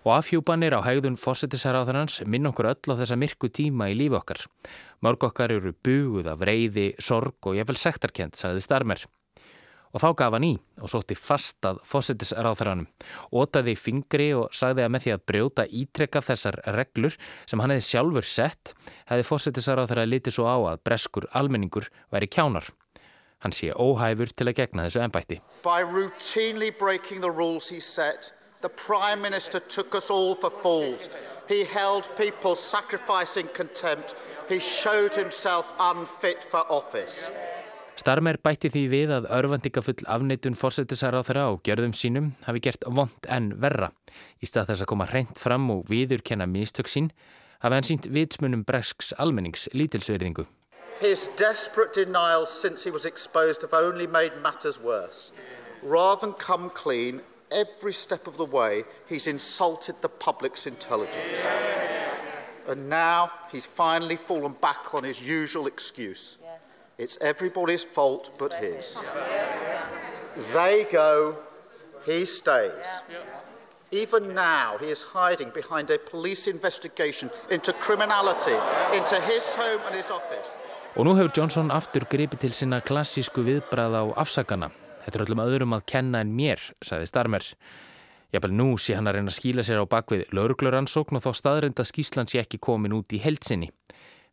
Og 0.00 0.16
afhjúpanir 0.16 0.72
á 0.72 0.80
hægðun 0.80 1.18
fórsetisæráðarans 1.20 2.22
minn 2.24 2.48
okkur 2.48 2.70
öll 2.72 2.92
á 2.92 2.94
þessa 3.04 3.18
myrku 3.20 3.50
tíma 3.52 3.90
í 3.92 3.96
lífi 3.98 4.16
okkar. 4.16 4.46
Mörg 5.04 5.26
okkar 5.28 5.52
eru 5.52 5.74
buguð 5.76 6.30
af 6.32 6.40
reyði, 6.40 6.94
sorg 6.98 7.36
og 7.44 7.58
jafnvel 7.58 7.76
sektarkent, 7.76 8.40
sagði 8.40 8.64
Starmer. 8.64 9.04
Og 9.90 10.02
þá 10.02 10.10
gaf 10.20 10.34
hann 10.36 10.46
í 10.46 10.52
og 10.78 10.90
sótti 10.92 11.16
fast 11.18 11.66
að 11.66 11.80
fósittisráþaranum, 11.88 12.86
ótaði 13.34 13.74
fingri 13.74 14.28
og 14.38 14.52
sagði 14.54 14.84
að 14.84 14.92
með 14.94 15.04
því 15.06 15.14
að 15.14 15.24
brjóta 15.30 15.64
ítrekka 15.66 16.22
þessar 16.22 16.60
reglur 16.76 17.16
sem 17.50 17.62
hann 17.62 17.74
hefði 17.74 17.86
sjálfur 17.88 18.28
sett, 18.30 18.74
hefði 19.10 19.26
fósittisráþara 19.26 20.06
litið 20.06 20.36
svo 20.36 20.46
á 20.46 20.56
að 20.72 20.84
breskur 20.86 21.26
almenningur 21.34 21.90
væri 22.14 22.30
kjánar. 22.30 22.70
Hann 23.42 23.56
sé 23.56 23.72
óhæfur 23.74 24.30
til 24.36 24.46
að 24.50 24.58
gegna 24.60 24.86
þessu 24.86 25.02
ennbætti. 25.02 25.40
By 25.64 25.82
routinely 25.82 26.70
breaking 26.70 27.20
the 27.24 27.30
rules 27.30 27.70
he 27.70 27.80
set, 27.80 28.32
the 28.60 28.68
Prime 28.68 29.20
Minister 29.22 29.58
took 29.58 29.94
us 29.94 30.10
all 30.10 30.36
for 30.36 30.50
fools. 30.62 31.08
He 31.48 31.64
held 31.64 32.06
people 32.16 32.54
sacrificing 32.54 33.48
contempt. 33.54 34.14
He 34.48 34.60
showed 34.60 35.16
himself 35.16 35.72
unfit 35.80 36.44
for 36.44 36.62
office. 36.70 37.30
Starmer 38.00 38.38
bætti 38.40 38.70
því 38.72 38.82
við 38.88 39.10
að 39.12 39.26
örfandikafull 39.36 40.06
afneitun 40.08 40.54
fórsetisar 40.56 41.12
á 41.12 41.20
þeirra 41.20 41.42
og 41.52 41.58
gjörðum 41.66 41.92
sínum 41.92 42.30
hafi 42.46 42.62
gert 42.64 42.86
vond 42.88 43.26
en 43.28 43.50
verra. 43.60 43.90
Í 44.40 44.48
stað 44.48 44.70
þess 44.70 44.84
að 44.86 44.88
koma 44.94 45.06
reynd 45.10 45.36
fram 45.36 45.66
og 45.74 45.82
viðurkenna 45.90 46.46
mistök 46.48 46.88
sín 46.88 47.10
hafi 47.60 47.76
hann 47.76 47.88
sínt 47.88 48.08
vitsmunum 48.08 48.62
bresks 48.64 49.12
almennings 49.20 49.68
lítilsverðingu. 49.76 50.46
His 51.02 51.28
desperate 51.36 51.92
denials 51.92 52.48
since 52.48 52.84
he 52.84 52.90
was 52.90 53.04
exposed 53.04 53.60
have 53.60 53.76
only 53.76 54.06
made 54.06 54.32
matters 54.40 54.80
worse. 54.80 55.32
Rather 55.82 56.20
than 56.24 56.32
come 56.32 56.70
clean, 56.70 57.20
every 57.52 57.92
step 57.92 58.26
of 58.26 58.38
the 58.38 58.48
way 58.48 58.84
he's 59.10 59.26
insulted 59.26 60.00
the 60.00 60.08
public's 60.08 60.66
intelligence. 60.66 61.44
And 62.66 62.88
now 62.88 63.30
he's 63.52 63.66
finally 63.66 64.16
fallen 64.16 64.56
back 64.60 64.94
on 64.94 65.04
his 65.04 65.20
usual 65.20 65.66
excuse. 65.66 66.38
It's 67.00 67.16
everybody's 67.32 67.84
fault 67.96 68.30
but 68.38 68.52
his. 68.52 68.98
They 70.54 70.84
go, 70.92 71.36
he 72.04 72.26
stays. 72.26 72.88
Even 73.90 74.34
now, 74.34 74.76
he 74.78 74.88
is 74.96 75.02
hiding 75.02 75.50
behind 75.54 75.90
a 75.90 75.98
police 75.98 76.46
investigation 76.46 77.30
into 77.50 77.72
criminality, 77.72 78.56
into 78.98 79.18
his 79.30 79.56
home 79.56 79.80
and 79.86 79.94
his 79.96 80.10
office. 80.10 80.48
Og 80.96 81.06
nú 81.06 81.14
hefur 81.16 81.32
Johnson 81.32 81.70
aftur 81.72 82.04
gripið 82.10 82.44
til 82.44 82.52
sinna 82.52 82.82
klassísku 82.84 83.46
viðbræða 83.46 84.04
á 84.04 84.06
afsakana. 84.20 84.68
Þetta 85.06 85.16
er 85.16 85.24
öllum 85.24 85.42
öðrum 85.46 85.76
að 85.78 85.86
kenna 85.88 86.20
en 86.20 86.36
mér, 86.36 86.60
sagði 86.84 87.08
Starmer. 87.08 87.46
Jafnvel 88.34 88.52
nú 88.60 88.68
sé 88.78 88.98
hann 88.98 89.08
að 89.08 89.16
reyna 89.16 89.32
að 89.32 89.38
skýla 89.40 89.64
sér 89.64 89.80
á 89.82 89.88
bakvið 89.88 90.28
laurugluransókn 90.36 91.16
og 91.16 91.24
þá 91.24 91.30
staðrönda 91.40 91.86
skýslan 91.88 92.28
sé 92.28 92.42
ekki 92.44 92.60
komin 92.60 92.94
út 92.98 93.16
í 93.16 93.22
heldsinni. 93.24 93.70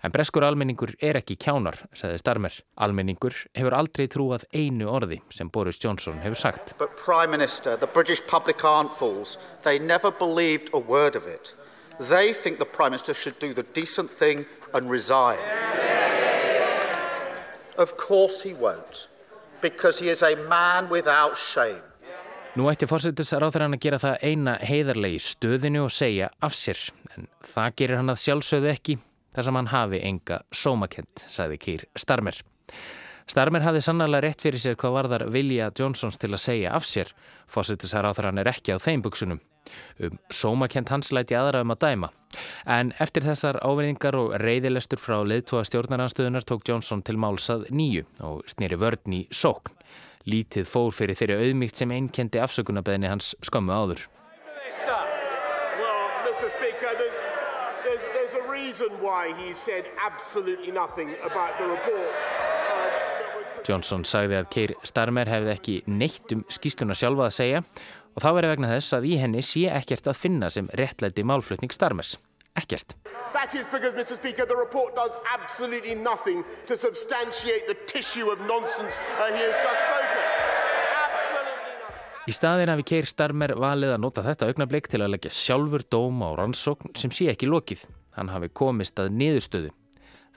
En 0.05 0.13
breskur 0.13 0.45
almenningur 0.45 0.91
er 1.01 1.17
ekki 1.17 1.35
kjánar, 1.41 1.79
sagði 1.97 2.19
Starmer. 2.21 2.57
Almenningur 2.85 3.33
hefur 3.57 3.73
aldrei 3.73 4.05
trúað 4.13 4.43
einu 4.53 4.91
orði 4.93 5.17
sem 5.33 5.49
Boris 5.49 5.79
Johnson 5.81 6.19
hefur 6.21 6.37
sagt. 6.37 6.75
But 6.77 6.93
Prime 7.01 7.31
Minister, 7.33 7.75
the 7.75 7.89
British 7.89 8.21
public 8.29 8.63
aren't 8.63 8.93
fools. 8.93 9.37
They 9.63 9.79
never 9.79 10.11
believed 10.11 10.69
a 10.73 10.77
word 10.79 11.15
of 11.15 11.25
it. 11.25 11.55
They 11.99 12.31
think 12.33 12.59
the 12.59 12.69
Prime 12.69 12.91
Minister 12.93 13.15
should 13.15 13.39
do 13.39 13.55
the 13.55 13.65
decent 13.73 14.11
thing 14.11 14.45
and 14.73 14.91
resign. 14.91 15.41
Of 17.77 17.97
course 17.97 18.43
he 18.43 18.53
won't, 18.53 19.07
because 19.61 19.97
he 19.97 20.09
is 20.09 20.21
a 20.21 20.35
man 20.47 20.89
without 20.89 21.37
shame. 21.37 21.81
Nú 22.57 22.69
ætti 22.69 22.87
fórsetisráþur 22.89 23.65
hann 23.65 23.77
að 23.77 23.83
gera 23.83 23.97
það 24.01 24.23
eina 24.25 24.55
heiðarlegi 24.61 25.19
stöðinu 25.21 25.83
og 25.85 25.91
segja 25.93 26.29
af 26.41 26.55
sér, 26.57 26.79
en 27.13 27.27
það 27.53 27.75
gerir 27.81 27.99
hann 28.01 28.09
að 28.13 28.23
sjálfsögðu 28.23 28.71
ekki 28.71 28.95
þar 29.37 29.45
sem 29.45 29.57
hann 29.59 29.69
hafi 29.69 29.99
enga 30.01 30.39
sómakent, 30.49 31.27
sagði 31.29 31.59
Kýr 31.61 31.83
Starmer. 31.99 32.39
Starmer 33.27 33.61
hafði 33.61 33.83
sannlega 33.83 34.23
rétt 34.23 34.41
fyrir 34.41 34.61
sér 34.63 34.77
hvað 34.79 34.95
varðar 34.95 35.25
vilja 35.29 35.67
Johnsons 35.77 36.17
til 36.17 36.31
að 36.31 36.41
segja 36.41 36.71
af 36.73 36.87
sér. 36.87 37.11
Fósittisarátþarann 37.51 38.41
er 38.41 38.49
ekki 38.49 38.73
á 38.73 38.81
þeim 38.81 39.03
buksunum. 39.05 39.43
Um 39.99 40.15
sómakent 40.31 40.89
hans 40.89 41.11
læti 41.11 41.35
aðra 41.35 41.61
um 41.65 41.73
að 41.75 41.81
dæma. 41.83 42.09
En 42.65 42.93
eftir 43.03 43.27
þessar 43.27 43.59
ávinningar 43.61 44.15
og 44.15 44.33
reyðilestur 44.41 45.01
frá 45.03 45.19
leðtóa 45.27 45.65
stjórnaranstöðunar 45.67 46.47
tók 46.47 46.63
Johnson 46.67 47.03
til 47.03 47.19
málsað 47.19 47.67
nýju 47.69 48.07
og 48.23 48.47
snýri 48.47 48.79
vörn 48.79 49.19
í 49.19 49.21
sókn. 49.29 49.75
Lítið 50.27 50.65
fór 50.71 50.95
fyrir 50.95 51.19
þeirri 51.19 51.37
auðmygt 51.43 51.83
sem 51.83 51.91
einnkendi 51.91 52.41
afsökunarbeðni 52.43 53.11
hans 53.11 53.35
skömmu 53.43 53.75
áður. 53.75 54.07
Reason 58.57 58.89
why 59.01 59.33
he 59.39 59.53
said 59.53 59.85
absolutely 60.09 60.71
nothing 60.71 61.09
about 61.29 61.53
the 61.59 61.67
report. 61.75 62.13
Uh, 62.73 63.63
Johnson 63.67 64.05
sagði 64.07 64.39
að 64.39 64.49
Keir 64.53 64.73
Starmer 64.87 65.29
hefði 65.29 65.51
ekki 65.53 65.75
neitt 65.91 66.31
um 66.35 66.45
skýsluna 66.51 66.95
sjálfa 66.97 67.27
að 67.27 67.35
segja 67.37 67.63
og 68.15 68.23
þá 68.23 68.29
verið 68.37 68.53
vegna 68.55 68.71
þess 68.71 68.95
að 68.97 69.09
í 69.09 69.17
henni 69.21 69.43
sé 69.45 69.67
ekkert 69.79 70.09
að 70.09 70.21
finna 70.23 70.49
sem 70.53 70.69
réttlæti 70.79 71.25
málflutning 71.27 71.73
Starmers. 71.75 72.15
Ekkert. 72.57 72.95
That 73.35 73.53
is 73.53 73.67
because, 73.69 73.93
Mr. 73.93 74.15
Speaker, 74.17 74.47
the 74.49 74.57
report 74.57 74.95
does 74.95 75.13
absolutely 75.29 75.93
nothing 75.93 76.41
to 76.65 76.77
substantiate 76.77 77.67
the 77.67 77.77
tissue 77.85 78.31
of 78.31 78.41
nonsense 78.49 78.97
uh, 78.97 79.29
he 79.29 79.43
has 79.45 79.57
just 79.61 79.83
spoken. 79.85 80.25
Í 82.27 82.33
staðin 82.35 82.67
hafi 82.67 82.83
Keir 82.83 83.05
Starmer 83.07 83.53
valið 83.55 83.93
að 83.93 84.01
nota 84.03 84.23
þetta 84.25 84.49
augnablík 84.49 84.89
til 84.91 84.99
að 84.99 85.13
leggja 85.13 85.31
sjálfur 85.31 85.85
dóma 85.87 86.33
á 86.33 86.39
rannsókn 86.41 86.97
sem 86.99 87.13
sé 87.13 87.29
ekki 87.31 87.47
lokið 87.47 87.85
hann 88.17 88.33
hafi 88.33 88.49
komist 88.53 88.99
að 88.99 89.13
niðurstöðu. 89.17 89.73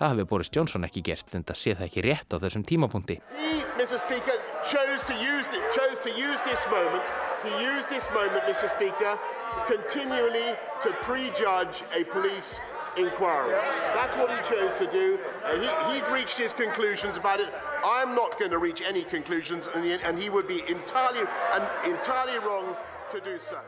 Það 0.00 0.08
hafi 0.14 0.24
Boris 0.30 0.48
Johnson 0.52 0.86
ekki 0.86 1.02
gert 1.04 1.34
en 1.36 1.44
það 1.44 1.58
sé 1.60 1.74
það 1.76 1.86
ekki 1.90 2.02
rétt 2.06 2.32
á 2.32 2.36
þessum 2.40 2.64
tímapunkti. 2.64 3.18
He, 3.36 3.60
Mr. 3.76 3.98
Speaker, 4.00 4.36
chose 4.64 5.04
to 5.04 5.14
use, 5.16 5.52
it, 5.52 5.64
chose 5.72 6.00
to 6.04 6.12
use 6.16 6.40
this 6.48 6.64
moment, 6.72 7.04
he 7.44 7.52
used 7.64 7.88
this 7.90 8.08
moment, 8.14 8.44
Mr. 8.44 8.70
Speaker, 8.72 9.18
continually 9.66 10.56
to 10.82 10.92
prejudge 11.02 11.84
a 11.92 12.04
police 12.04 12.60
inquiry. 12.96 13.52
That's 13.94 14.16
what 14.16 14.30
he 14.30 14.40
chose 14.48 14.72
to 14.78 14.86
do. 14.90 15.18
Uh, 15.44 15.56
he, 15.60 15.94
he's 15.94 16.08
reached 16.08 16.38
his 16.38 16.52
conclusions 16.52 17.16
about 17.16 17.40
it. 17.40 17.52
I'm 17.84 18.14
not 18.14 18.38
going 18.38 18.50
to 18.50 18.58
reach 18.58 18.82
any 18.82 19.04
conclusions, 19.04 19.68
and 19.74 19.84
he, 19.84 19.92
and 19.92 20.18
he 20.18 20.30
would 20.30 20.48
be 20.48 20.62
entirely, 20.68 21.28
and 21.54 21.64
entirely 21.84 22.38
wrong 22.38 22.76
to 23.10 23.20
do 23.20 23.38
so. 23.38 23.58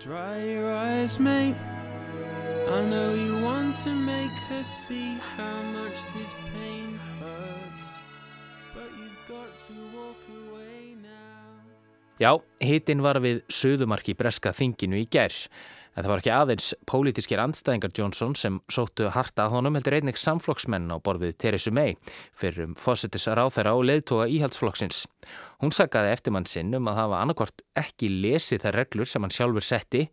Dry 0.00 0.42
your 0.42 0.74
eyes, 0.74 1.18
mate. 1.18 1.56
I 2.66 2.80
know 2.80 3.12
you 3.14 3.44
want 3.44 3.76
to 3.84 3.90
make 3.90 4.32
her 4.48 4.64
see 4.64 5.18
how 5.36 5.62
much 5.76 5.98
this 6.16 6.32
pain 6.48 6.98
hurts 7.20 7.88
But 8.74 8.88
you've 8.96 9.20
got 9.28 9.52
to 9.68 9.74
walk 9.92 10.20
away 10.32 10.96
now 10.96 11.60
Já, 12.18 12.40
hitin 12.64 13.02
var 13.04 13.20
við 13.20 13.42
söðumarki 13.52 14.16
breska 14.16 14.54
þinginu 14.56 14.96
í 15.02 15.04
gerð 15.12 15.44
En 15.94 16.02
það 16.02 16.10
var 16.10 16.22
ekki 16.22 16.32
aðeins 16.34 16.70
pólitískir 16.90 17.42
andstæðingar 17.42 17.92
Johnson 17.94 18.32
sem 18.34 18.56
sóttu 18.72 19.10
harta 19.14 19.44
að 19.44 19.58
honum 19.58 19.76
heldur 19.76 19.98
einnig 19.98 20.18
samflokksmenn 20.18 20.88
á 20.90 20.98
borðið 20.98 21.36
Theresa 21.38 21.70
May 21.70 21.94
fyrir 22.34 22.64
um 22.64 22.74
fósittis 22.74 23.28
ráþæra 23.28 23.76
og 23.76 23.84
leðtoga 23.86 24.26
íhaldsflokksins. 24.26 25.04
Hún 25.62 25.70
saggaði 25.70 26.16
eftirmann 26.16 26.48
sinn 26.50 26.74
um 26.74 26.90
að 26.90 26.98
hafa 26.98 27.20
annarkvort 27.22 27.62
ekki 27.78 28.10
lesið 28.10 28.64
þær 28.64 28.80
reglur 28.80 29.12
sem 29.12 29.22
hann 29.22 29.36
sjálfur 29.36 29.68
setti 29.68 30.08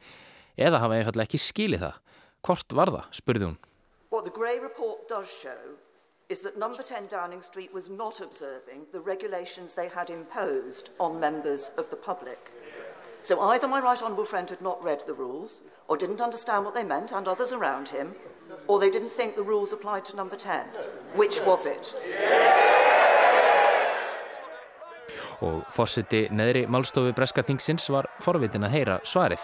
eða 0.53 0.83
hafa 0.83 0.99
einfallega 0.99 1.31
ekki 1.31 1.41
skilið 1.41 1.87
það. 1.87 1.99
Hvort 2.41 2.73
var 2.73 2.89
það, 2.89 3.09
spurði 3.13 3.45
hún. 3.45 3.57
What 4.09 4.25
the 4.25 4.31
Gray 4.33 4.57
report 4.59 5.07
does 5.07 5.29
show 5.29 5.77
is 6.27 6.39
that 6.39 6.57
number 6.57 6.81
10 6.81 7.07
Downing 7.07 7.43
Street 7.43 7.73
was 7.73 7.87
not 7.89 8.19
observing 8.19 8.87
the 8.91 8.99
regulations 8.99 9.75
they 9.75 9.87
had 9.87 10.09
imposed 10.09 10.89
on 10.99 11.19
members 11.19 11.69
of 11.77 11.89
the 11.91 11.95
public. 11.95 12.51
So 13.21 13.39
either 13.41 13.67
my 13.67 13.79
right 13.79 14.01
honourable 14.01 14.25
friend 14.25 14.49
had 14.49 14.61
not 14.61 14.83
read 14.83 15.03
the 15.05 15.13
rules, 15.13 15.61
or 15.87 15.97
didn't 15.97 16.19
understand 16.19 16.65
what 16.65 16.73
they 16.73 16.83
meant, 16.83 17.11
and 17.11 17.27
others 17.27 17.53
around 17.53 17.89
him, 17.89 18.15
or 18.67 18.79
they 18.79 18.89
didn't 18.89 19.11
think 19.11 19.35
the 19.35 19.43
rules 19.43 19.71
applied 19.71 20.03
to 20.05 20.15
number 20.15 20.35
10. 20.35 20.65
Which 21.15 21.39
was 21.45 21.67
it? 21.67 21.93
Og 25.41 25.65
fórsiti 25.73 26.27
neðri 26.29 26.65
málstofu 26.69 27.13
Breska 27.17 27.41
Þingsins 27.45 27.87
var 27.93 28.09
forvitin 28.21 28.65
að 28.65 28.75
heyra 28.77 28.97
svarið. 29.05 29.41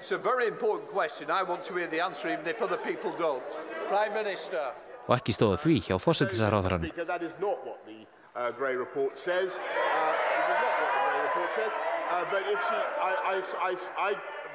It's 0.00 0.12
a 0.12 0.18
very 0.18 0.46
important 0.48 0.88
question. 0.88 1.30
I 1.30 1.42
want 1.42 1.62
to 1.64 1.74
hear 1.74 1.86
the 1.86 2.00
answer 2.00 2.32
even 2.32 2.46
if 2.46 2.62
other 2.62 2.78
people 2.78 3.12
don't. 3.18 3.44
Prime 3.88 4.14
Minister. 4.14 4.72
Og 5.08 5.16
ekki 5.18 5.34
stóða 5.34 5.58
því 5.60 5.76
hjá 5.88 5.96
fósættisaráðarann. 6.00 6.86
That 7.06 7.22
is 7.22 7.34
not 7.40 7.60
what 7.66 7.84
the 7.84 8.06
uh, 8.34 8.50
Grey 8.56 8.76
report 8.76 9.18
says. 9.18 9.58
Uh, 9.58 10.14
it 10.40 10.48
is 10.52 10.60
not 10.64 10.72
what 10.80 10.88
the 10.94 11.02
Grey 11.04 11.20
report 11.28 11.50
says. 11.52 11.72
Uh, 12.10 12.24
but 12.32 12.42
if 12.48 12.60
she, 12.68 12.78
I, 13.10 13.12
I, 13.34 13.36
I, 13.68 13.72
I 14.08 14.12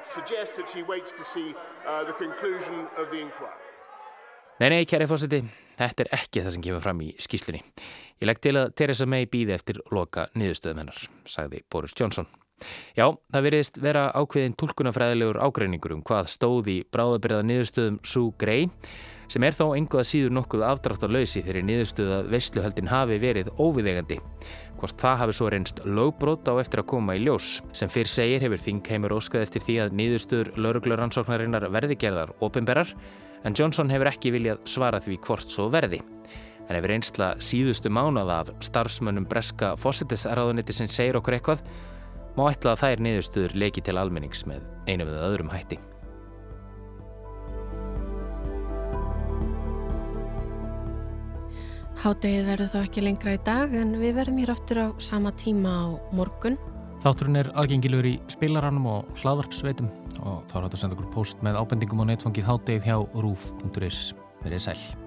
suggest 0.08 0.56
that 0.56 0.68
she 0.68 0.82
waits 0.82 1.12
to 1.12 1.24
see 1.24 1.54
uh, 1.86 2.02
the 2.04 2.12
conclusion 2.12 2.88
of 2.98 3.10
the 3.12 3.20
inquiry. 3.20 3.62
Nei, 4.58 4.70
nei, 4.72 4.86
kæri 4.88 5.06
fósætti, 5.06 5.42
þetta 5.76 6.06
er 6.06 6.10
ekki 6.16 6.42
það 6.42 6.54
sem 6.56 6.62
kemur 6.64 6.82
fram 6.82 7.04
í 7.04 7.10
skýslunni. 7.20 7.60
Ég 8.18 8.26
legg 8.26 8.40
til 8.40 8.56
að 8.56 8.72
Theresa 8.80 9.06
May 9.06 9.28
býði 9.28 9.52
eftir 9.52 9.82
loka 9.92 10.26
niðurstöðum 10.34 10.80
hennar, 10.80 11.02
sagði 11.28 11.60
Boris 11.70 11.92
Johnson. 11.94 12.26
Já, 12.96 13.10
það 13.32 13.44
veriðist 13.46 13.80
vera 13.82 14.06
ákveðin 14.16 14.56
tólkunafræðilegur 14.60 15.42
ágreiningur 15.44 15.96
um 15.96 16.06
hvað 16.06 16.30
stóði 16.32 16.78
bráðabyrða 16.94 17.42
niðurstöðum 17.50 18.00
Sue 18.06 18.32
Gray 18.40 18.70
sem 19.32 19.42
er 19.42 19.56
þó 19.56 19.74
enguða 19.74 20.06
síður 20.06 20.34
nokkuð 20.36 20.64
lausi 21.10 21.42
þegar 21.42 21.66
niðurstöða 21.66 22.18
veistluhaldin 22.30 22.90
hafi 22.90 23.18
verið 23.18 23.50
óviðegandi. 23.58 24.18
Hvort 24.76 25.00
það 25.00 25.18
hafi 25.22 25.36
svo 25.36 25.50
reynst 25.50 25.80
lögbrót 25.84 26.48
á 26.48 26.54
eftir 26.60 26.82
að 26.82 26.90
koma 26.92 27.16
í 27.16 27.24
ljós. 27.24 27.60
Sem 27.72 27.90
fyrr 27.90 28.08
segir 28.08 28.44
hefur 28.44 28.62
Þingheimur 28.62 29.16
óskað 29.16 29.46
eftir 29.46 29.64
því 29.64 29.78
að 29.82 29.96
niðurstöður 30.00 30.52
laurugluransóknarinnar 30.60 31.68
verði 31.74 31.96
gerðar 31.98 32.34
ofinberar 32.44 32.92
en 33.44 33.56
Johnson 33.56 33.90
hefur 33.90 34.10
ekki 34.12 34.34
viljað 34.34 34.62
svara 34.68 35.00
því 35.02 35.18
hvort 35.26 35.50
svo 35.50 35.68
verði. 35.72 36.02
En 36.66 36.78
ef 36.78 36.86
reynsla 36.90 37.34
síðustu 37.42 37.90
mánaða 37.94 38.40
af 38.42 38.54
starfsmönnum 38.66 39.26
breska 39.30 39.74
fósittisraðuniti 39.78 40.74
sem 40.74 40.90
segir 40.90 41.18
okkur 41.20 41.38
eitthvað, 41.38 41.62
má 42.36 42.46
ætla 42.50 42.74
að 42.74 42.82
þær 42.84 43.04
niðurstuður 43.06 43.58
leiki 43.58 43.82
til 43.84 43.96
almennings 44.00 44.44
með 44.48 44.64
einu 44.86 45.08
við 45.08 45.20
öðrum 45.24 45.52
hætti. 45.52 45.78
Hádegið 51.96 52.44
verður 52.50 52.68
þá 52.70 52.80
ekki 52.82 53.02
lengra 53.02 53.34
í 53.34 53.38
dag 53.46 53.72
en 53.74 53.94
við 53.98 54.18
verðum 54.18 54.40
hér 54.42 54.52
aftur 54.52 54.82
á 54.84 54.88
sama 55.02 55.32
tíma 55.40 55.72
á 55.72 55.86
morgun. 56.14 56.58
Þátturinn 57.02 57.40
er 57.40 57.50
aðgengilur 57.56 58.06
í 58.08 58.12
spilaranum 58.32 58.86
og 58.92 59.08
hlaðvarpsveitum 59.22 59.88
og 60.20 60.44
þá 60.50 60.54
er 60.58 60.66
hægt 60.66 60.76
að 60.76 60.82
senda 60.82 60.98
okkur 60.98 61.10
post 61.16 61.42
með 61.46 61.58
ábendingum 61.62 62.04
á 62.04 62.08
netfangið 62.12 62.48
hádegið 62.50 62.86
hjá 62.90 63.00
rúf.is. 63.16 64.12
Verðið 64.44 64.64
sæl. 64.68 65.05